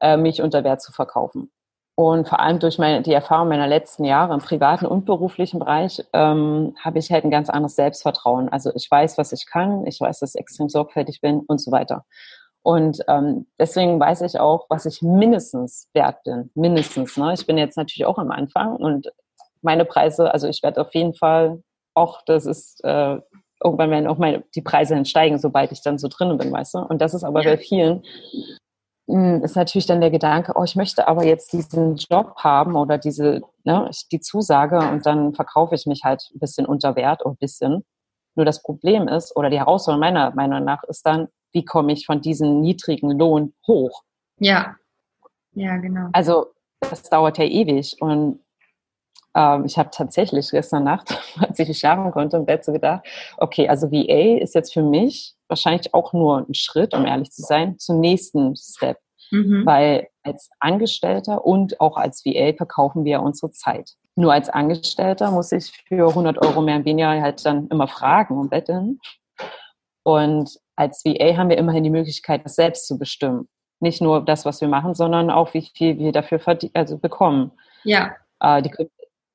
[0.00, 1.50] äh, mich unter Wert zu verkaufen.
[1.94, 6.04] Und vor allem durch meine, die Erfahrung meiner letzten Jahre im privaten und beruflichen Bereich
[6.12, 8.48] ähm, habe ich halt ein ganz anderes Selbstvertrauen.
[8.48, 11.72] Also ich weiß, was ich kann, ich weiß, dass ich extrem sorgfältig bin und so
[11.72, 12.04] weiter.
[12.68, 16.50] Und ähm, deswegen weiß ich auch, was ich mindestens wert bin.
[16.54, 17.16] Mindestens.
[17.16, 17.32] Ne?
[17.32, 19.10] Ich bin jetzt natürlich auch am Anfang und
[19.62, 21.62] meine Preise, also ich werde auf jeden Fall
[21.94, 23.20] auch, das ist, äh,
[23.64, 26.78] irgendwann werden auch meine, die Preise entsteigen, sobald ich dann so drin bin, weißt du?
[26.80, 28.02] Und das ist aber bei vielen
[29.08, 32.98] hm, ist natürlich dann der Gedanke, oh, ich möchte aber jetzt diesen Job haben oder
[32.98, 37.32] diese, ne, die Zusage und dann verkaufe ich mich halt ein bisschen unter Wert und
[37.32, 37.86] ein bisschen.
[38.34, 41.28] Nur das Problem ist, oder die Herausforderung meiner Meinung nach ist dann,
[41.58, 44.02] wie komme ich von diesem niedrigen Lohn hoch?
[44.38, 44.76] Ja,
[45.54, 46.08] ja, genau.
[46.12, 46.46] Also
[46.80, 48.38] das dauert ja ewig und
[49.34, 53.04] ähm, ich habe tatsächlich gestern Nacht, als ich nicht schlafen konnte, im Bett so gedacht,
[53.38, 57.42] okay, also VA ist jetzt für mich wahrscheinlich auch nur ein Schritt, um ehrlich zu
[57.42, 58.98] sein, zum nächsten Step.
[59.32, 59.66] Mhm.
[59.66, 63.94] Weil als Angestellter und auch als VA verkaufen wir unsere Zeit.
[64.14, 68.38] Nur als Angestellter muss ich für 100 Euro mehr und weniger halt dann immer fragen
[68.38, 69.00] und betteln.
[70.04, 73.48] Und als VA haben wir immerhin die Möglichkeit, das selbst zu bestimmen.
[73.80, 76.40] Nicht nur das, was wir machen, sondern auch, wie viel wir dafür
[76.74, 77.50] also bekommen.
[77.82, 78.14] Ja.
[78.40, 78.72] Äh, die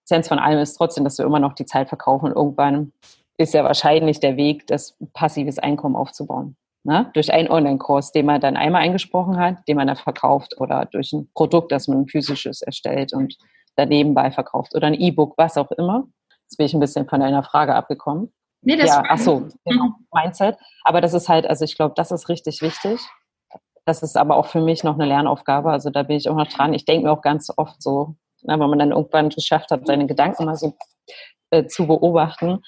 [0.05, 2.93] Essenz von allem ist trotzdem, dass wir immer noch die Zeit verkaufen und irgendwann
[3.37, 6.55] ist ja wahrscheinlich der Weg, das passives Einkommen aufzubauen.
[6.85, 7.09] Ne?
[7.13, 11.11] Durch einen Online-Kurs, den man dann einmal eingesprochen hat, den man dann verkauft oder durch
[11.13, 13.37] ein Produkt, das man physisches erstellt und
[13.75, 16.07] daneben bei verkauft oder ein E-Book, was auch immer.
[16.43, 18.31] Jetzt bin ich ein bisschen von deiner Frage abgekommen.
[18.63, 20.57] Nee, das ja, ach so, genau, Mindset.
[20.83, 22.99] Aber das ist halt, also ich glaube, das ist richtig wichtig.
[23.85, 25.71] Das ist aber auch für mich noch eine Lernaufgabe.
[25.71, 26.73] Also da bin ich auch noch dran.
[26.73, 30.07] Ich denke mir auch ganz oft so, na, wenn man dann irgendwann geschafft hat, seine
[30.07, 30.75] Gedanken mal so
[31.49, 32.61] äh, zu beobachten,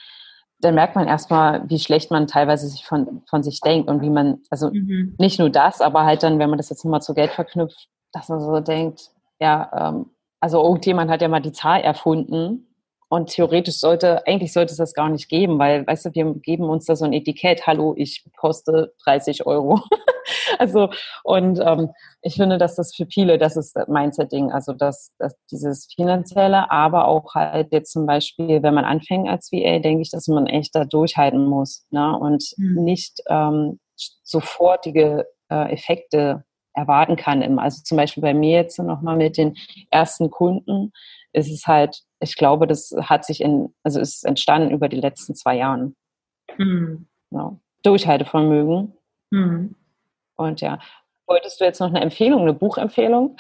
[0.60, 4.10] dann merkt man erstmal, wie schlecht man teilweise sich von, von sich denkt und wie
[4.10, 5.16] man, also mhm.
[5.20, 8.30] nicht nur das, aber halt dann, wenn man das jetzt nochmal zu Geld verknüpft, dass
[8.30, 12.65] man so denkt, ja, ähm, also irgendjemand hat ja mal die Zahl erfunden
[13.10, 16.66] und theoretisch sollte, eigentlich sollte es das gar nicht geben, weil, weißt du, wir geben
[16.66, 19.80] uns da so ein Etikett, hallo, ich koste 30 Euro.
[20.60, 20.90] also,
[21.24, 21.92] und ähm,
[22.22, 27.08] ich finde, dass das für viele, das ist Mindset-Ding, also dass, dass dieses Finanzielle, aber
[27.08, 30.74] auch halt jetzt zum Beispiel, wenn man anfängt als VA, denke ich, dass man echt
[30.74, 32.18] da durchhalten muss ne?
[32.18, 32.84] und mhm.
[32.84, 33.80] nicht ähm,
[34.24, 37.58] sofortige äh, Effekte erwarten kann.
[37.60, 39.56] Also zum Beispiel bei mir jetzt nochmal mit den
[39.92, 40.92] ersten Kunden
[41.34, 45.36] ist es halt, ich glaube, das hat sich in, also ist entstanden über die letzten
[45.36, 45.96] zwei Jahren.
[46.58, 47.08] Mhm.
[47.32, 47.58] Ja.
[47.84, 48.94] Durchhaltevermögen.
[49.32, 49.76] Mhm.
[50.36, 50.80] Und ja,
[51.28, 53.38] wolltest du jetzt noch eine Empfehlung, eine Buchempfehlung?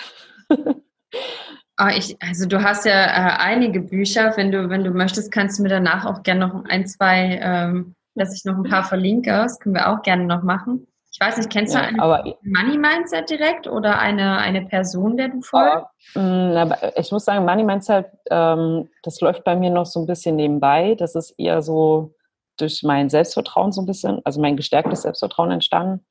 [0.50, 4.34] Oh, ich, also du hast ja äh, einige Bücher.
[4.38, 7.96] Wenn du, wenn du möchtest, kannst du mir danach auch gerne noch ein, zwei, ähm,
[8.14, 9.32] dass ich noch ein paar verlinke.
[9.32, 10.88] Das können wir auch gerne noch machen.
[11.16, 11.96] Ich weiß nicht, kennst du ja, ein
[12.44, 15.86] Money Mindset direkt oder eine, eine Person, der du folgst?
[16.14, 20.36] Mm, ich muss sagen, Money Mindset, ähm, das läuft bei mir noch so ein bisschen
[20.36, 20.94] nebenbei.
[20.96, 22.14] Das ist eher so
[22.58, 26.06] durch mein Selbstvertrauen so ein bisschen, also mein gestärktes Selbstvertrauen entstanden.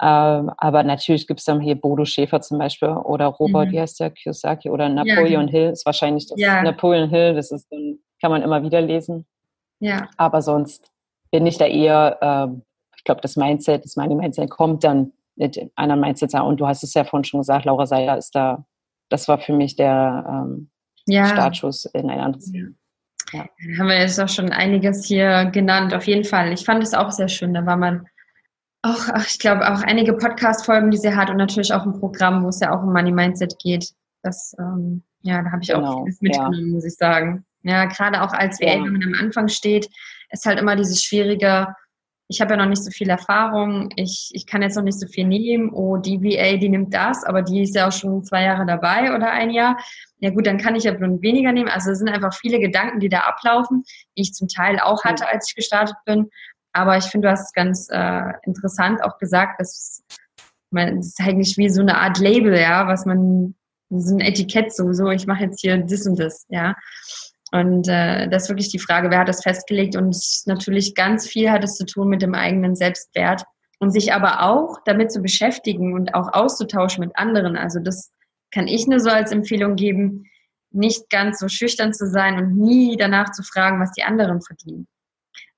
[0.00, 3.72] Ähm, aber natürlich gibt es dann hier Bodo Schäfer zum Beispiel oder Robert, mhm.
[3.72, 5.52] wie heißt der, Kiyosaki oder Napoleon ja.
[5.52, 6.62] Hill, ist wahrscheinlich das ja.
[6.62, 7.68] Napoleon Hill, das ist,
[8.18, 9.26] kann man immer wieder lesen.
[9.78, 10.08] Ja.
[10.16, 10.90] Aber sonst
[11.30, 12.62] bin ich da eher ähm,
[13.08, 16.94] glaube, das Mindset, das Money Mindset kommt dann mit einer Mindset und du hast es
[16.94, 18.66] ja vorhin schon gesagt, Laura Seiler ist da,
[19.08, 20.70] das war für mich der ähm,
[21.06, 21.26] ja.
[21.26, 22.52] Startschuss in ein anderes.
[22.52, 22.66] Ja.
[23.32, 23.44] Ja.
[23.44, 26.52] Da haben wir jetzt auch schon einiges hier genannt, auf jeden Fall.
[26.52, 27.54] Ich fand es auch sehr schön.
[27.54, 28.06] Da war man
[28.82, 32.44] auch, ach, ich glaube, auch einige Podcast-Folgen, die sie hat und natürlich auch ein Programm,
[32.44, 33.92] wo es ja auch um Money Mindset geht.
[34.22, 35.88] Das, ähm, ja, da habe ich genau.
[35.88, 36.74] auch vieles mitgenommen, ja.
[36.74, 37.44] muss ich sagen.
[37.62, 39.88] Ja, gerade auch als WL, wenn man am Anfang steht,
[40.30, 41.68] ist halt immer dieses schwierige,
[42.28, 45.06] ich habe ja noch nicht so viel Erfahrung, ich, ich kann jetzt noch nicht so
[45.06, 48.44] viel nehmen, oh, die VA, die nimmt das, aber die ist ja auch schon zwei
[48.44, 49.78] Jahre dabei oder ein Jahr.
[50.20, 51.70] Ja gut, dann kann ich ja weniger nehmen.
[51.70, 53.82] Also es sind einfach viele Gedanken, die da ablaufen,
[54.16, 56.28] die ich zum Teil auch hatte, als ich gestartet bin.
[56.72, 60.02] Aber ich finde, du hast es ganz äh, interessant auch gesagt, dass
[60.70, 63.54] man, das ist eigentlich wie so eine Art Label, ja, was man,
[63.90, 66.76] so ein Etikett so, so, ich mache jetzt hier das und das, ja.
[67.50, 69.96] Und äh, das ist wirklich die Frage, wer hat das festgelegt?
[69.96, 73.44] Und natürlich ganz viel hat es zu tun mit dem eigenen Selbstwert
[73.78, 77.56] und sich aber auch damit zu beschäftigen und auch auszutauschen mit anderen.
[77.56, 78.12] Also das
[78.52, 80.24] kann ich nur so als Empfehlung geben,
[80.70, 84.86] nicht ganz so schüchtern zu sein und nie danach zu fragen, was die anderen verdienen.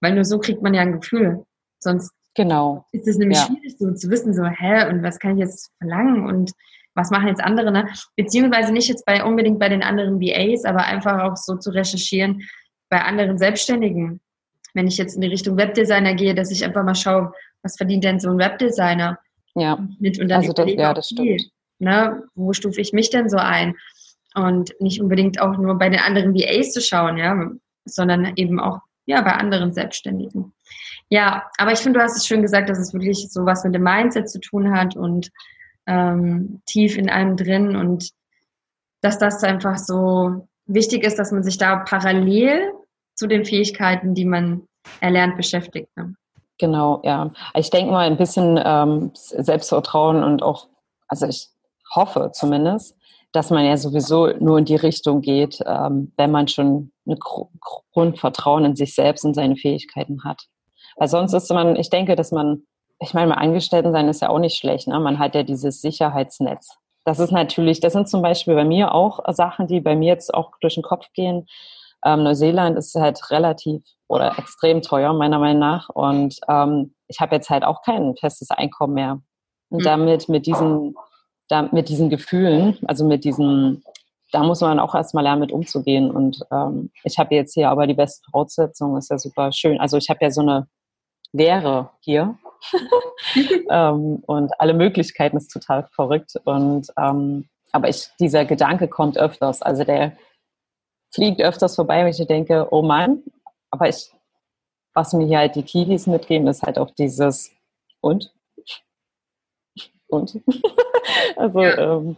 [0.00, 1.44] Weil nur so kriegt man ja ein Gefühl.
[1.80, 2.86] Sonst genau.
[2.92, 3.46] ist es nämlich ja.
[3.46, 6.26] schwierig, so zu wissen, so, hä, und was kann ich jetzt verlangen?
[6.26, 6.52] Und
[7.00, 7.88] was machen jetzt andere, ne?
[8.16, 12.42] Beziehungsweise nicht jetzt bei unbedingt bei den anderen VAs, aber einfach auch so zu recherchieren
[12.90, 14.20] bei anderen Selbstständigen.
[14.74, 17.32] Wenn ich jetzt in die Richtung Webdesigner gehe, dass ich einfach mal schaue,
[17.62, 19.18] was verdient denn so ein Webdesigner?
[19.54, 19.78] Ja.
[19.98, 21.50] Mit und dann also das, ja, das stimmt.
[21.78, 23.74] ne, wo stufe ich mich denn so ein?
[24.34, 27.50] Und nicht unbedingt auch nur bei den anderen VAs zu schauen, ja,
[27.84, 30.52] sondern eben auch ja, bei anderen Selbstständigen.
[31.08, 33.74] Ja, aber ich finde, du hast es schön gesagt, dass es wirklich so was mit
[33.74, 35.30] dem Mindset zu tun hat und
[35.90, 38.10] ähm, tief in einem drin und
[39.02, 42.72] dass das einfach so wichtig ist, dass man sich da parallel
[43.14, 44.62] zu den Fähigkeiten, die man
[45.00, 45.88] erlernt, beschäftigt.
[45.96, 46.14] Ne?
[46.58, 47.32] Genau, ja.
[47.54, 50.68] Ich denke mal ein bisschen ähm, Selbstvertrauen und auch,
[51.08, 51.48] also ich
[51.94, 52.94] hoffe zumindest,
[53.32, 57.18] dass man ja sowieso nur in die Richtung geht, ähm, wenn man schon ein
[57.92, 60.46] Grundvertrauen in sich selbst und seine Fähigkeiten hat.
[60.96, 62.62] Weil sonst ist man, ich denke, dass man,
[63.00, 65.00] ich meine, mal Angestellten sein ist ja auch nicht schlecht, ne?
[65.00, 66.76] Man hat ja dieses Sicherheitsnetz.
[67.04, 70.34] Das ist natürlich, das sind zum Beispiel bei mir auch Sachen, die bei mir jetzt
[70.34, 71.46] auch durch den Kopf gehen.
[72.04, 75.88] Ähm, Neuseeland ist halt relativ oder extrem teuer, meiner Meinung nach.
[75.88, 79.20] Und ähm, ich habe jetzt halt auch kein festes Einkommen mehr.
[79.70, 79.84] Und mhm.
[79.84, 80.94] damit mit diesen,
[81.48, 83.82] da, mit diesen Gefühlen, also mit diesen,
[84.32, 86.10] da muss man auch erstmal lernen, mit umzugehen.
[86.10, 89.80] Und ähm, ich habe jetzt hier aber die beste Voraussetzung, ist ja super schön.
[89.80, 90.68] Also ich habe ja so eine
[91.32, 92.36] Lehre hier.
[93.70, 96.34] ähm, und alle Möglichkeiten ist total verrückt.
[96.44, 99.62] Und ähm, aber ich, dieser Gedanke kommt öfters.
[99.62, 100.16] Also der
[101.12, 103.22] fliegt öfters vorbei, wenn ich denke, oh Mann,
[103.70, 104.12] aber ich,
[104.94, 107.52] was mir hier halt die Kiwis mitgeben, ist halt auch dieses
[108.00, 108.32] und
[110.08, 110.40] und
[111.36, 111.78] also ja.
[111.78, 112.16] Ähm,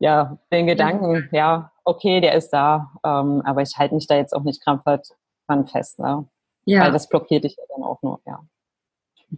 [0.00, 4.32] ja, den Gedanken, ja, okay, der ist da, ähm, aber ich halte mich da jetzt
[4.32, 5.16] auch nicht krampfhaft
[5.48, 6.28] dran fest, ne?
[6.66, 6.82] Ja.
[6.82, 8.40] Weil das blockiert dich ja dann auch nur, ja.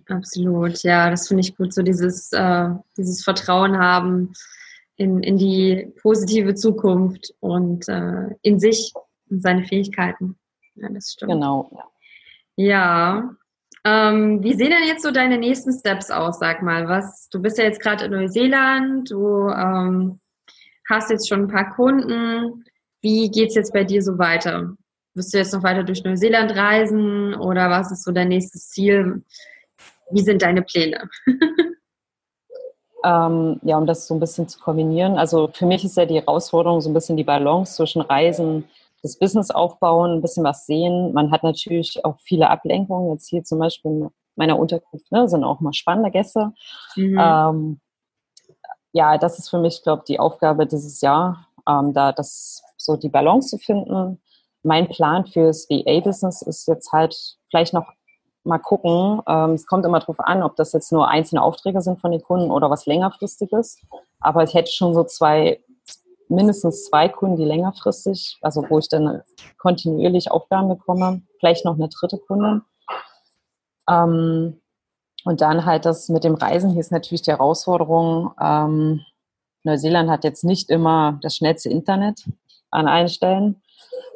[0.08, 4.32] Absolut, ja, das finde ich gut, so dieses, äh, dieses Vertrauen haben
[4.96, 8.92] in, in die positive Zukunft und äh, in sich
[9.28, 10.38] und seine Fähigkeiten.
[10.74, 11.32] Ja, das stimmt.
[11.32, 11.84] Genau, ja.
[12.56, 13.30] Ja.
[13.84, 16.86] Ähm, wie sehen denn jetzt so deine nächsten Steps aus, sag mal?
[16.86, 20.20] Was, du bist ja jetzt gerade in Neuseeland, du ähm,
[20.88, 22.64] hast jetzt schon ein paar Kunden.
[23.00, 24.76] Wie geht es jetzt bei dir so weiter?
[25.14, 29.24] Wirst du jetzt noch weiter durch Neuseeland reisen oder was ist so dein nächstes Ziel?
[30.10, 31.08] Wie sind deine Pläne?
[33.04, 35.18] ähm, ja, um das so ein bisschen zu kombinieren.
[35.18, 38.68] Also für mich ist ja die Herausforderung so ein bisschen die Balance zwischen Reisen,
[39.02, 41.12] das Business aufbauen, ein bisschen was sehen.
[41.12, 43.12] Man hat natürlich auch viele Ablenkungen.
[43.12, 46.52] Jetzt hier zum Beispiel in meiner Unterkunft ne, sind auch mal spannende Gäste.
[46.96, 47.18] Mhm.
[47.18, 47.80] Ähm,
[48.92, 52.96] ja, das ist für mich, glaube ich, die Aufgabe dieses Jahr, ähm, da das so
[52.96, 54.20] die Balance zu finden.
[54.62, 57.16] Mein Plan fürs VA-Business ist jetzt halt
[57.48, 57.92] vielleicht noch
[58.44, 59.20] mal gucken.
[59.26, 62.22] Ähm, es kommt immer darauf an, ob das jetzt nur einzelne Aufträge sind von den
[62.22, 63.80] Kunden oder was längerfristiges.
[64.20, 65.62] Aber ich hätte schon so zwei,
[66.28, 69.22] mindestens zwei Kunden, die längerfristig, also wo ich dann
[69.58, 71.22] kontinuierlich Aufgaben bekomme.
[71.38, 72.62] Vielleicht noch eine dritte Kundin.
[73.88, 74.60] Ähm,
[75.24, 79.04] und dann halt das mit dem Reisen, hier ist natürlich die Herausforderung, ähm,
[79.64, 82.24] Neuseeland hat jetzt nicht immer das schnellste Internet
[82.70, 83.62] an allen Stellen.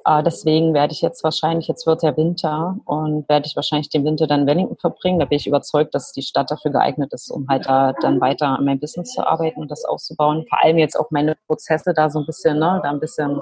[0.05, 4.05] Äh, deswegen werde ich jetzt wahrscheinlich, jetzt wird der Winter und werde ich wahrscheinlich den
[4.05, 5.19] Winter dann in Wellington verbringen.
[5.19, 8.49] Da bin ich überzeugt, dass die Stadt dafür geeignet ist, um halt da dann weiter
[8.49, 10.47] an meinem Business zu arbeiten und das auszubauen.
[10.49, 13.41] Vor allem jetzt auch meine Prozesse da so ein bisschen, ne, da ein bisschen,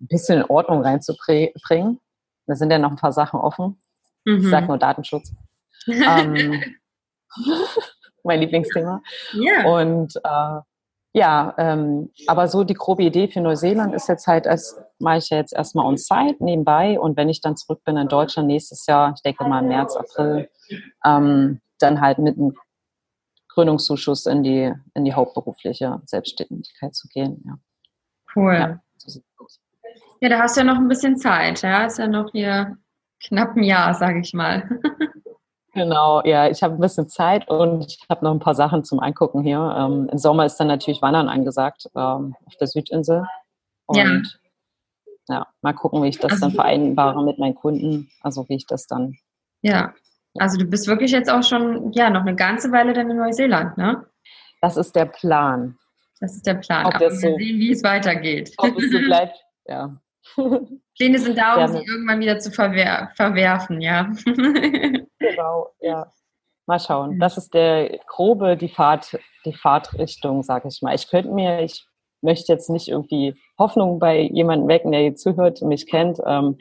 [0.00, 2.00] ein bisschen in Ordnung reinzubringen.
[2.46, 3.80] Da sind ja noch ein paar Sachen offen.
[4.24, 4.38] Mhm.
[4.38, 5.32] Ich sage nur Datenschutz.
[5.86, 6.62] ähm,
[8.24, 9.02] mein Lieblingsthema.
[9.34, 9.68] Yeah.
[9.68, 10.60] Und äh,
[11.16, 15.30] ja, ähm, aber so die grobe Idee für Neuseeland ist jetzt halt, als mache ich
[15.30, 18.84] ja jetzt erstmal on site nebenbei und wenn ich dann zurück bin in Deutschland nächstes
[18.86, 20.50] Jahr, ich denke mal März, April,
[21.04, 22.54] ähm, dann halt mit einem
[23.48, 27.44] Gründungszuschuss in die, in die hauptberufliche Selbstständigkeit zu gehen.
[27.46, 27.58] Ja.
[28.34, 28.54] Cool.
[28.54, 29.20] Ja, so
[30.20, 32.76] ja, da hast du ja noch ein bisschen Zeit, ja, ist ja noch hier
[33.22, 34.68] knapp ein Jahr, sage ich mal.
[35.74, 39.00] Genau, ja, ich habe ein bisschen Zeit und ich habe noch ein paar Sachen zum
[39.00, 39.74] Angucken hier.
[39.76, 43.26] Ähm, Im Sommer ist dann natürlich Wandern angesagt ähm, auf der Südinsel.
[43.86, 44.38] Und
[45.28, 45.34] ja.
[45.36, 48.66] ja, mal gucken, wie ich das also, dann vereinbare mit meinen Kunden, also wie ich
[48.66, 49.16] das dann.
[49.62, 49.92] Ja,
[50.38, 53.76] also du bist wirklich jetzt auch schon, ja, noch eine ganze Weile dann in Neuseeland,
[53.76, 54.06] ne?
[54.60, 55.76] Das ist der Plan.
[56.20, 56.86] Das ist der Plan.
[56.86, 58.52] Ob Aber wir so, sehen, wie es weitergeht.
[58.58, 59.96] Ob es so bleibt, ja.
[60.96, 64.10] Pläne sind da, um ja, sie irgendwann wieder zu verwer verwerfen, ja.
[65.30, 66.06] Genau, ja.
[66.66, 67.18] Mal schauen.
[67.20, 70.94] Das ist der grobe, die Fahrt, die Fahrtrichtung, sag ich mal.
[70.94, 71.84] Ich könnte mir, ich
[72.22, 76.20] möchte jetzt nicht irgendwie Hoffnung bei jemandem wecken, der hier zuhört und mich kennt.
[76.24, 76.56] Ähm,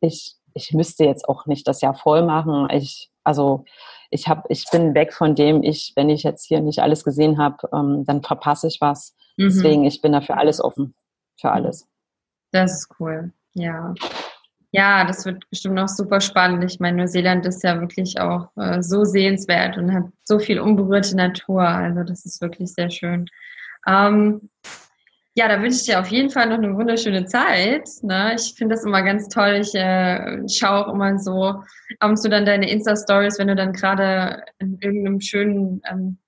[0.00, 2.68] ich, ich müsste jetzt auch nicht das Jahr voll machen.
[2.70, 3.64] Ich, also
[4.10, 7.38] ich habe, ich bin weg von dem, ich, wenn ich jetzt hier nicht alles gesehen
[7.38, 9.14] habe, ähm, dann verpasse ich was.
[9.36, 9.44] Mhm.
[9.44, 10.94] Deswegen, ich bin dafür alles offen.
[11.40, 11.88] Für alles.
[12.52, 13.32] Das ist cool.
[13.54, 13.94] Ja.
[14.74, 16.64] Ja, das wird bestimmt noch super spannend.
[16.64, 21.16] Ich meine, Neuseeland ist ja wirklich auch äh, so sehenswert und hat so viel unberührte
[21.16, 21.62] Natur.
[21.62, 23.26] Also das ist wirklich sehr schön.
[23.86, 24.50] Ähm,
[25.34, 27.88] ja, da wünsche ich dir auf jeden Fall noch eine wunderschöne Zeit.
[28.02, 28.34] Ne?
[28.34, 29.60] Ich finde das immer ganz toll.
[29.60, 31.62] Ich äh, schaue auch immer so
[32.00, 36.18] ab und dann deine Insta-Stories, wenn du dann gerade in irgendeinem schönen ähm,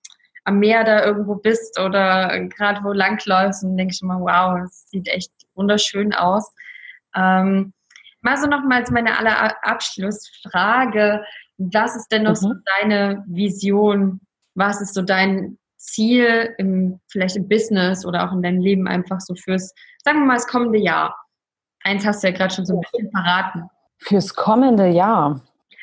[0.44, 4.88] am Meer da irgendwo bist oder gerade wo langläufst und denke ich immer, wow, das
[4.88, 6.54] sieht echt wunderschön aus.
[7.16, 7.72] Ähm,
[8.26, 11.24] mal so nochmals meine aller Abschlussfrage.
[11.58, 12.34] Was ist denn noch mhm.
[12.34, 14.20] so deine Vision?
[14.54, 19.20] Was ist so dein Ziel im, vielleicht im Business oder auch in deinem Leben einfach
[19.20, 19.72] so fürs,
[20.04, 21.16] sagen wir mal, das kommende Jahr?
[21.84, 23.70] Eins hast du ja gerade schon so ein bisschen verraten.
[23.98, 25.40] Fürs kommende Jahr?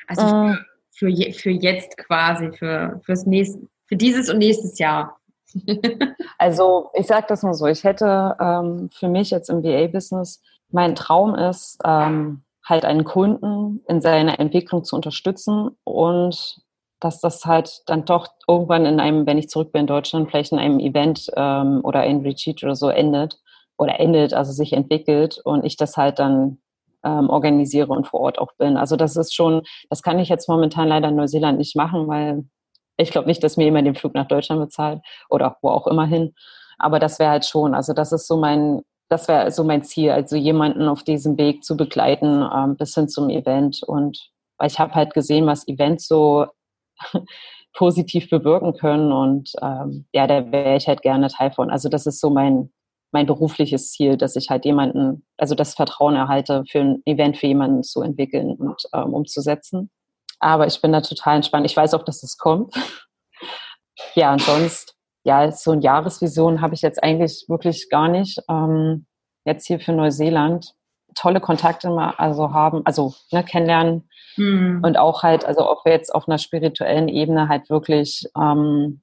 [0.07, 0.57] Also für, äh.
[0.97, 5.17] für, je, für jetzt quasi, für, fürs nächste, für dieses und nächstes Jahr.
[6.37, 10.41] also ich sage das mal so, ich hätte ähm, für mich jetzt im VA-Business,
[10.73, 16.61] mein Traum ist, ähm, halt einen Kunden in seiner Entwicklung zu unterstützen und
[16.99, 20.53] dass das halt dann doch irgendwann in einem, wenn ich zurück bin in Deutschland, vielleicht
[20.53, 23.37] in einem Event ähm, oder ein Retreat oder so endet
[23.77, 26.59] oder endet, also sich entwickelt und ich das halt dann
[27.03, 28.77] ähm, organisiere und vor Ort auch bin.
[28.77, 32.45] Also das ist schon, das kann ich jetzt momentan leider in Neuseeland nicht machen, weil
[32.95, 36.05] ich glaube nicht, dass mir jemand den Flug nach Deutschland bezahlt oder wo auch immer
[36.05, 36.33] hin.
[36.77, 38.81] Aber das wäre halt schon, also das ist so mein,
[39.13, 43.07] das wäre so mein Ziel, also jemanden auf diesem Weg zu begleiten ähm, bis hin
[43.07, 43.83] zum Event.
[43.83, 46.47] Und weil ich habe halt gesehen, was Events so
[47.73, 49.11] positiv bewirken können.
[49.11, 51.69] Und ähm, ja, da wäre ich halt gerne Teil von.
[51.69, 52.71] Also das ist so mein,
[53.11, 57.45] mein berufliches Ziel, dass ich halt jemanden, also das Vertrauen erhalte, für ein Event für
[57.45, 59.91] jemanden zu entwickeln und ähm, umzusetzen.
[60.39, 61.67] Aber ich bin da total entspannt.
[61.67, 62.73] Ich weiß auch, dass es kommt.
[64.15, 68.39] Ja, und sonst, ja, so eine Jahresvision habe ich jetzt eigentlich wirklich gar nicht.
[68.49, 69.05] Ähm,
[69.45, 70.75] jetzt hier für Neuseeland
[71.15, 74.81] tolle Kontakte mal also haben, also ne, kennenlernen mhm.
[74.83, 79.01] und auch halt, also auch jetzt auf einer spirituellen Ebene halt wirklich ähm,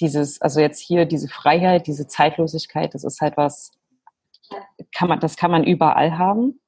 [0.00, 3.72] dieses, also jetzt hier diese Freiheit, diese Zeitlosigkeit, das ist halt was,
[4.94, 6.60] kann man, das kann man überall haben.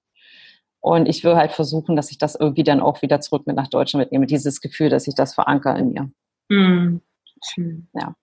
[0.83, 3.69] Und ich will halt versuchen, dass ich das irgendwie dann auch wieder zurück mit nach
[3.69, 6.11] Deutschland mitnehme, dieses Gefühl, dass ich das verankere in mir.
[6.49, 7.03] Mhm.
[7.45, 7.89] Schön.
[7.93, 8.15] Ja.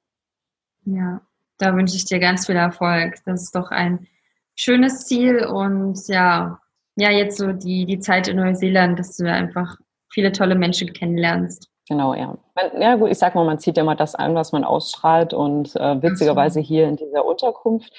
[0.88, 1.20] Ja,
[1.58, 3.16] da wünsche ich dir ganz viel Erfolg.
[3.26, 4.08] Das ist doch ein
[4.56, 6.60] schönes Ziel und ja,
[6.96, 9.76] ja, jetzt so die, die Zeit in Neuseeland, dass du einfach
[10.10, 11.70] viele tolle Menschen kennenlernst.
[11.90, 12.38] Genau, ja.
[12.80, 15.76] Ja, gut, ich sag mal, man zieht ja immer das an, was man ausstrahlt und
[15.76, 17.94] äh, witzigerweise hier in dieser Unterkunft,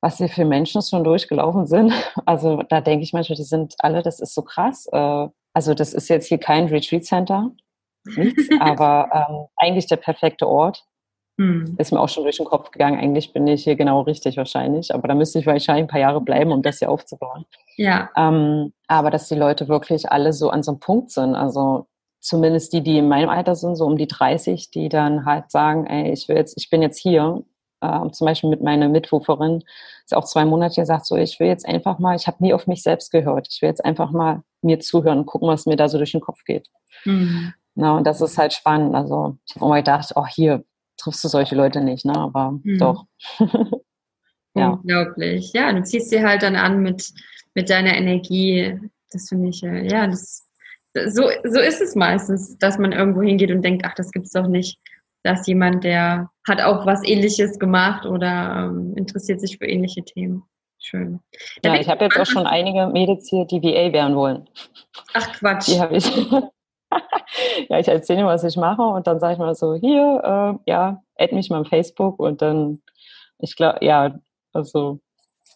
[0.00, 1.92] was hier für Menschen schon durchgelaufen sind.
[2.24, 4.86] Also da denke ich manchmal, die sind alle, das ist so krass.
[4.92, 7.50] Äh, also das ist jetzt hier kein Retreat Center,
[8.04, 10.84] nichts, aber ähm, eigentlich der perfekte Ort.
[11.38, 11.76] Hm.
[11.78, 14.94] Ist mir auch schon durch den Kopf gegangen, eigentlich bin ich hier genau richtig wahrscheinlich,
[14.94, 17.46] aber da müsste ich wahrscheinlich ein paar Jahre bleiben, um das hier aufzubauen.
[17.76, 18.10] Ja.
[18.16, 21.86] Ähm, aber dass die Leute wirklich alle so an so einem Punkt sind, also
[22.20, 25.86] zumindest die, die in meinem Alter sind, so um die 30, die dann halt sagen,
[25.86, 27.42] ey, ich will jetzt, ich bin jetzt hier,
[27.80, 29.64] äh, zum Beispiel mit meiner Mitwucherin,
[30.04, 32.66] ist auch zwei Monate gesagt, so, ich will jetzt einfach mal, ich habe nie auf
[32.66, 35.88] mich selbst gehört, ich will jetzt einfach mal mir zuhören und gucken, was mir da
[35.88, 36.68] so durch den Kopf geht.
[37.04, 37.54] Mhm.
[37.74, 38.94] Na, und das ist halt spannend.
[38.94, 40.62] Also ich habe immer gedacht, oh, hier,
[41.02, 42.16] triffst du solche Leute nicht, ne?
[42.16, 42.78] Aber mhm.
[42.78, 43.06] doch.
[44.54, 44.70] ja.
[44.70, 45.52] Unglaublich.
[45.52, 47.12] Ja, du ziehst sie halt dann an mit,
[47.54, 48.78] mit deiner Energie.
[49.10, 50.48] Das finde ich, äh, ja, das,
[51.06, 54.46] so, so ist es meistens, dass man irgendwo hingeht und denkt, ach, das gibt's doch
[54.46, 54.78] nicht.
[55.24, 60.42] Dass jemand, der hat auch was ähnliches gemacht oder ähm, interessiert sich für ähnliche Themen.
[60.80, 61.20] Schön.
[61.62, 64.48] Da ja, ich habe jetzt auch schon einige Mädels hier, die VA werden wollen.
[65.14, 65.68] Ach Quatsch.
[65.68, 66.10] Die habe ich.
[67.68, 71.02] ja, ich erzähle, was ich mache und dann sage ich mal so, hier, äh, ja,
[71.18, 72.82] add mich mal auf Facebook und dann,
[73.38, 74.18] ich glaube, ja,
[74.52, 75.00] also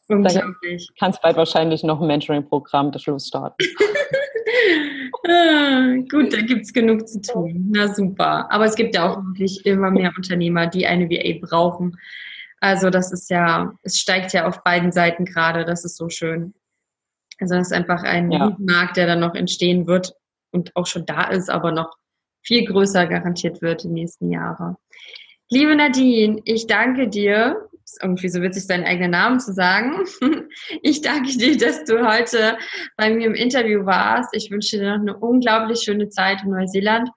[0.09, 0.89] Unglaublich.
[0.99, 3.57] kannst bald wahrscheinlich noch ein Mentoring-Programm Schluss starten.
[5.28, 7.70] ah, gut, da gibt es genug zu tun.
[7.72, 8.51] Na super.
[8.51, 11.97] Aber es gibt ja auch wirklich immer mehr Unternehmer, die eine VA brauchen.
[12.61, 16.55] Also das ist ja, es steigt ja auf beiden Seiten gerade, das ist so schön.
[17.39, 18.57] Also das ist einfach ein ja.
[18.59, 20.14] Markt, der dann noch entstehen wird
[20.51, 21.97] und auch schon da ist, aber noch
[22.42, 24.76] viel größer garantiert wird den nächsten Jahren.
[25.51, 27.68] Liebe Nadine, ich danke dir.
[27.84, 30.05] Ist irgendwie so witzig, deinen eigenen Namen zu sagen.
[30.82, 32.59] Ich danke dir, dass du heute
[32.97, 34.30] bei mir im Interview warst.
[34.32, 37.09] Ich wünsche dir noch eine unglaublich schöne Zeit in Neuseeland.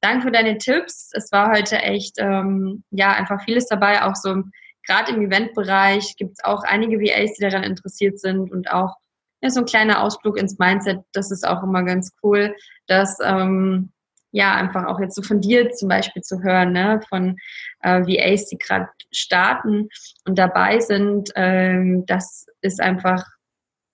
[0.00, 1.10] Danke für deine Tipps.
[1.12, 4.02] Es war heute echt, ähm, ja, einfach vieles dabei.
[4.02, 4.42] Auch so,
[4.86, 8.96] gerade im Eventbereich gibt es auch einige VAs, die daran interessiert sind und auch
[9.42, 12.54] ja, so ein kleiner Ausflug ins Mindset, das ist auch immer ganz cool,
[12.88, 13.92] dass ähm,
[14.30, 17.36] ja einfach auch jetzt so von dir zum Beispiel zu hören, ne, von
[17.82, 19.88] äh, VAs, die gerade starten
[20.26, 23.24] und dabei sind, ähm, das ist einfach,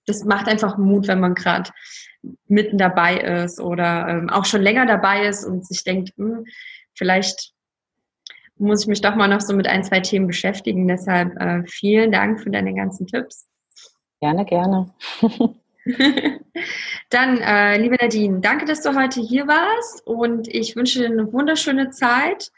[0.06, 1.70] das macht einfach Mut, wenn man gerade
[2.46, 6.44] mitten dabei ist oder ähm, auch schon länger dabei ist und sich denkt, hm,
[6.94, 7.52] vielleicht
[8.56, 10.86] muss ich mich doch mal noch so mit ein, zwei Themen beschäftigen.
[10.86, 13.46] Deshalb äh, vielen Dank für deine ganzen Tipps.
[14.20, 14.94] Gerne, gerne.
[17.10, 21.32] Dann, äh, liebe Nadine, danke, dass du heute hier warst und ich wünsche dir eine
[21.32, 22.50] wunderschöne Zeit.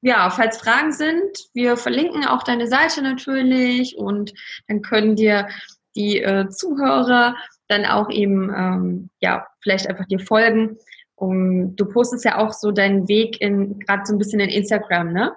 [0.00, 4.32] Ja, falls Fragen sind, wir verlinken auch deine Seite natürlich und
[4.68, 5.48] dann können dir
[5.96, 7.36] die äh, Zuhörer
[7.66, 10.78] dann auch eben, ähm, ja, vielleicht einfach dir folgen.
[11.16, 15.12] Um, du postest ja auch so deinen Weg in, gerade so ein bisschen in Instagram,
[15.12, 15.32] ne?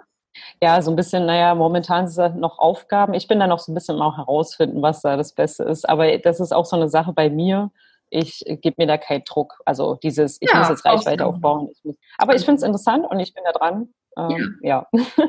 [0.62, 3.14] Ja, so ein bisschen, naja, momentan sind es noch Aufgaben.
[3.14, 5.88] Ich bin da noch so ein bisschen auch herausfinden, was da das Beste ist.
[5.88, 7.72] Aber das ist auch so eine Sache bei mir.
[8.10, 9.62] Ich gebe mir da keinen Druck.
[9.66, 11.70] Also dieses, ich ja, muss jetzt Reichweite aufbauen.
[11.72, 13.90] Ich muss, aber ich finde es interessant und ich bin da dran.
[14.18, 14.86] Ähm, ja.
[14.94, 15.04] ja.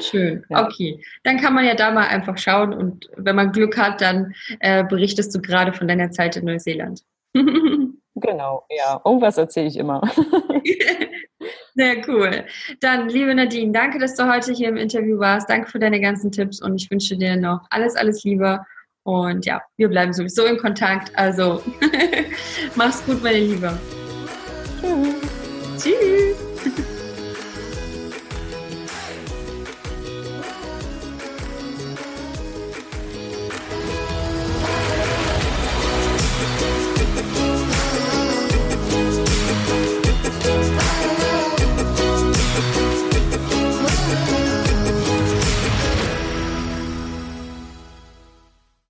[0.00, 0.64] Schön, ja.
[0.64, 1.02] okay.
[1.24, 4.84] Dann kann man ja da mal einfach schauen und wenn man Glück hat, dann äh,
[4.84, 7.02] berichtest du gerade von deiner Zeit in Neuseeland.
[8.16, 9.00] genau, ja.
[9.04, 10.02] Irgendwas erzähle ich immer.
[11.74, 12.44] Sehr cool.
[12.80, 15.48] Dann, liebe Nadine, danke, dass du heute hier im Interview warst.
[15.50, 18.60] Danke für deine ganzen Tipps und ich wünsche dir noch alles, alles Liebe.
[19.04, 21.16] Und ja, wir bleiben sowieso in Kontakt.
[21.16, 21.62] Also,
[22.74, 23.78] mach's gut, meine Liebe.
[24.80, 25.84] Tschüss.
[25.84, 26.15] Tschüss.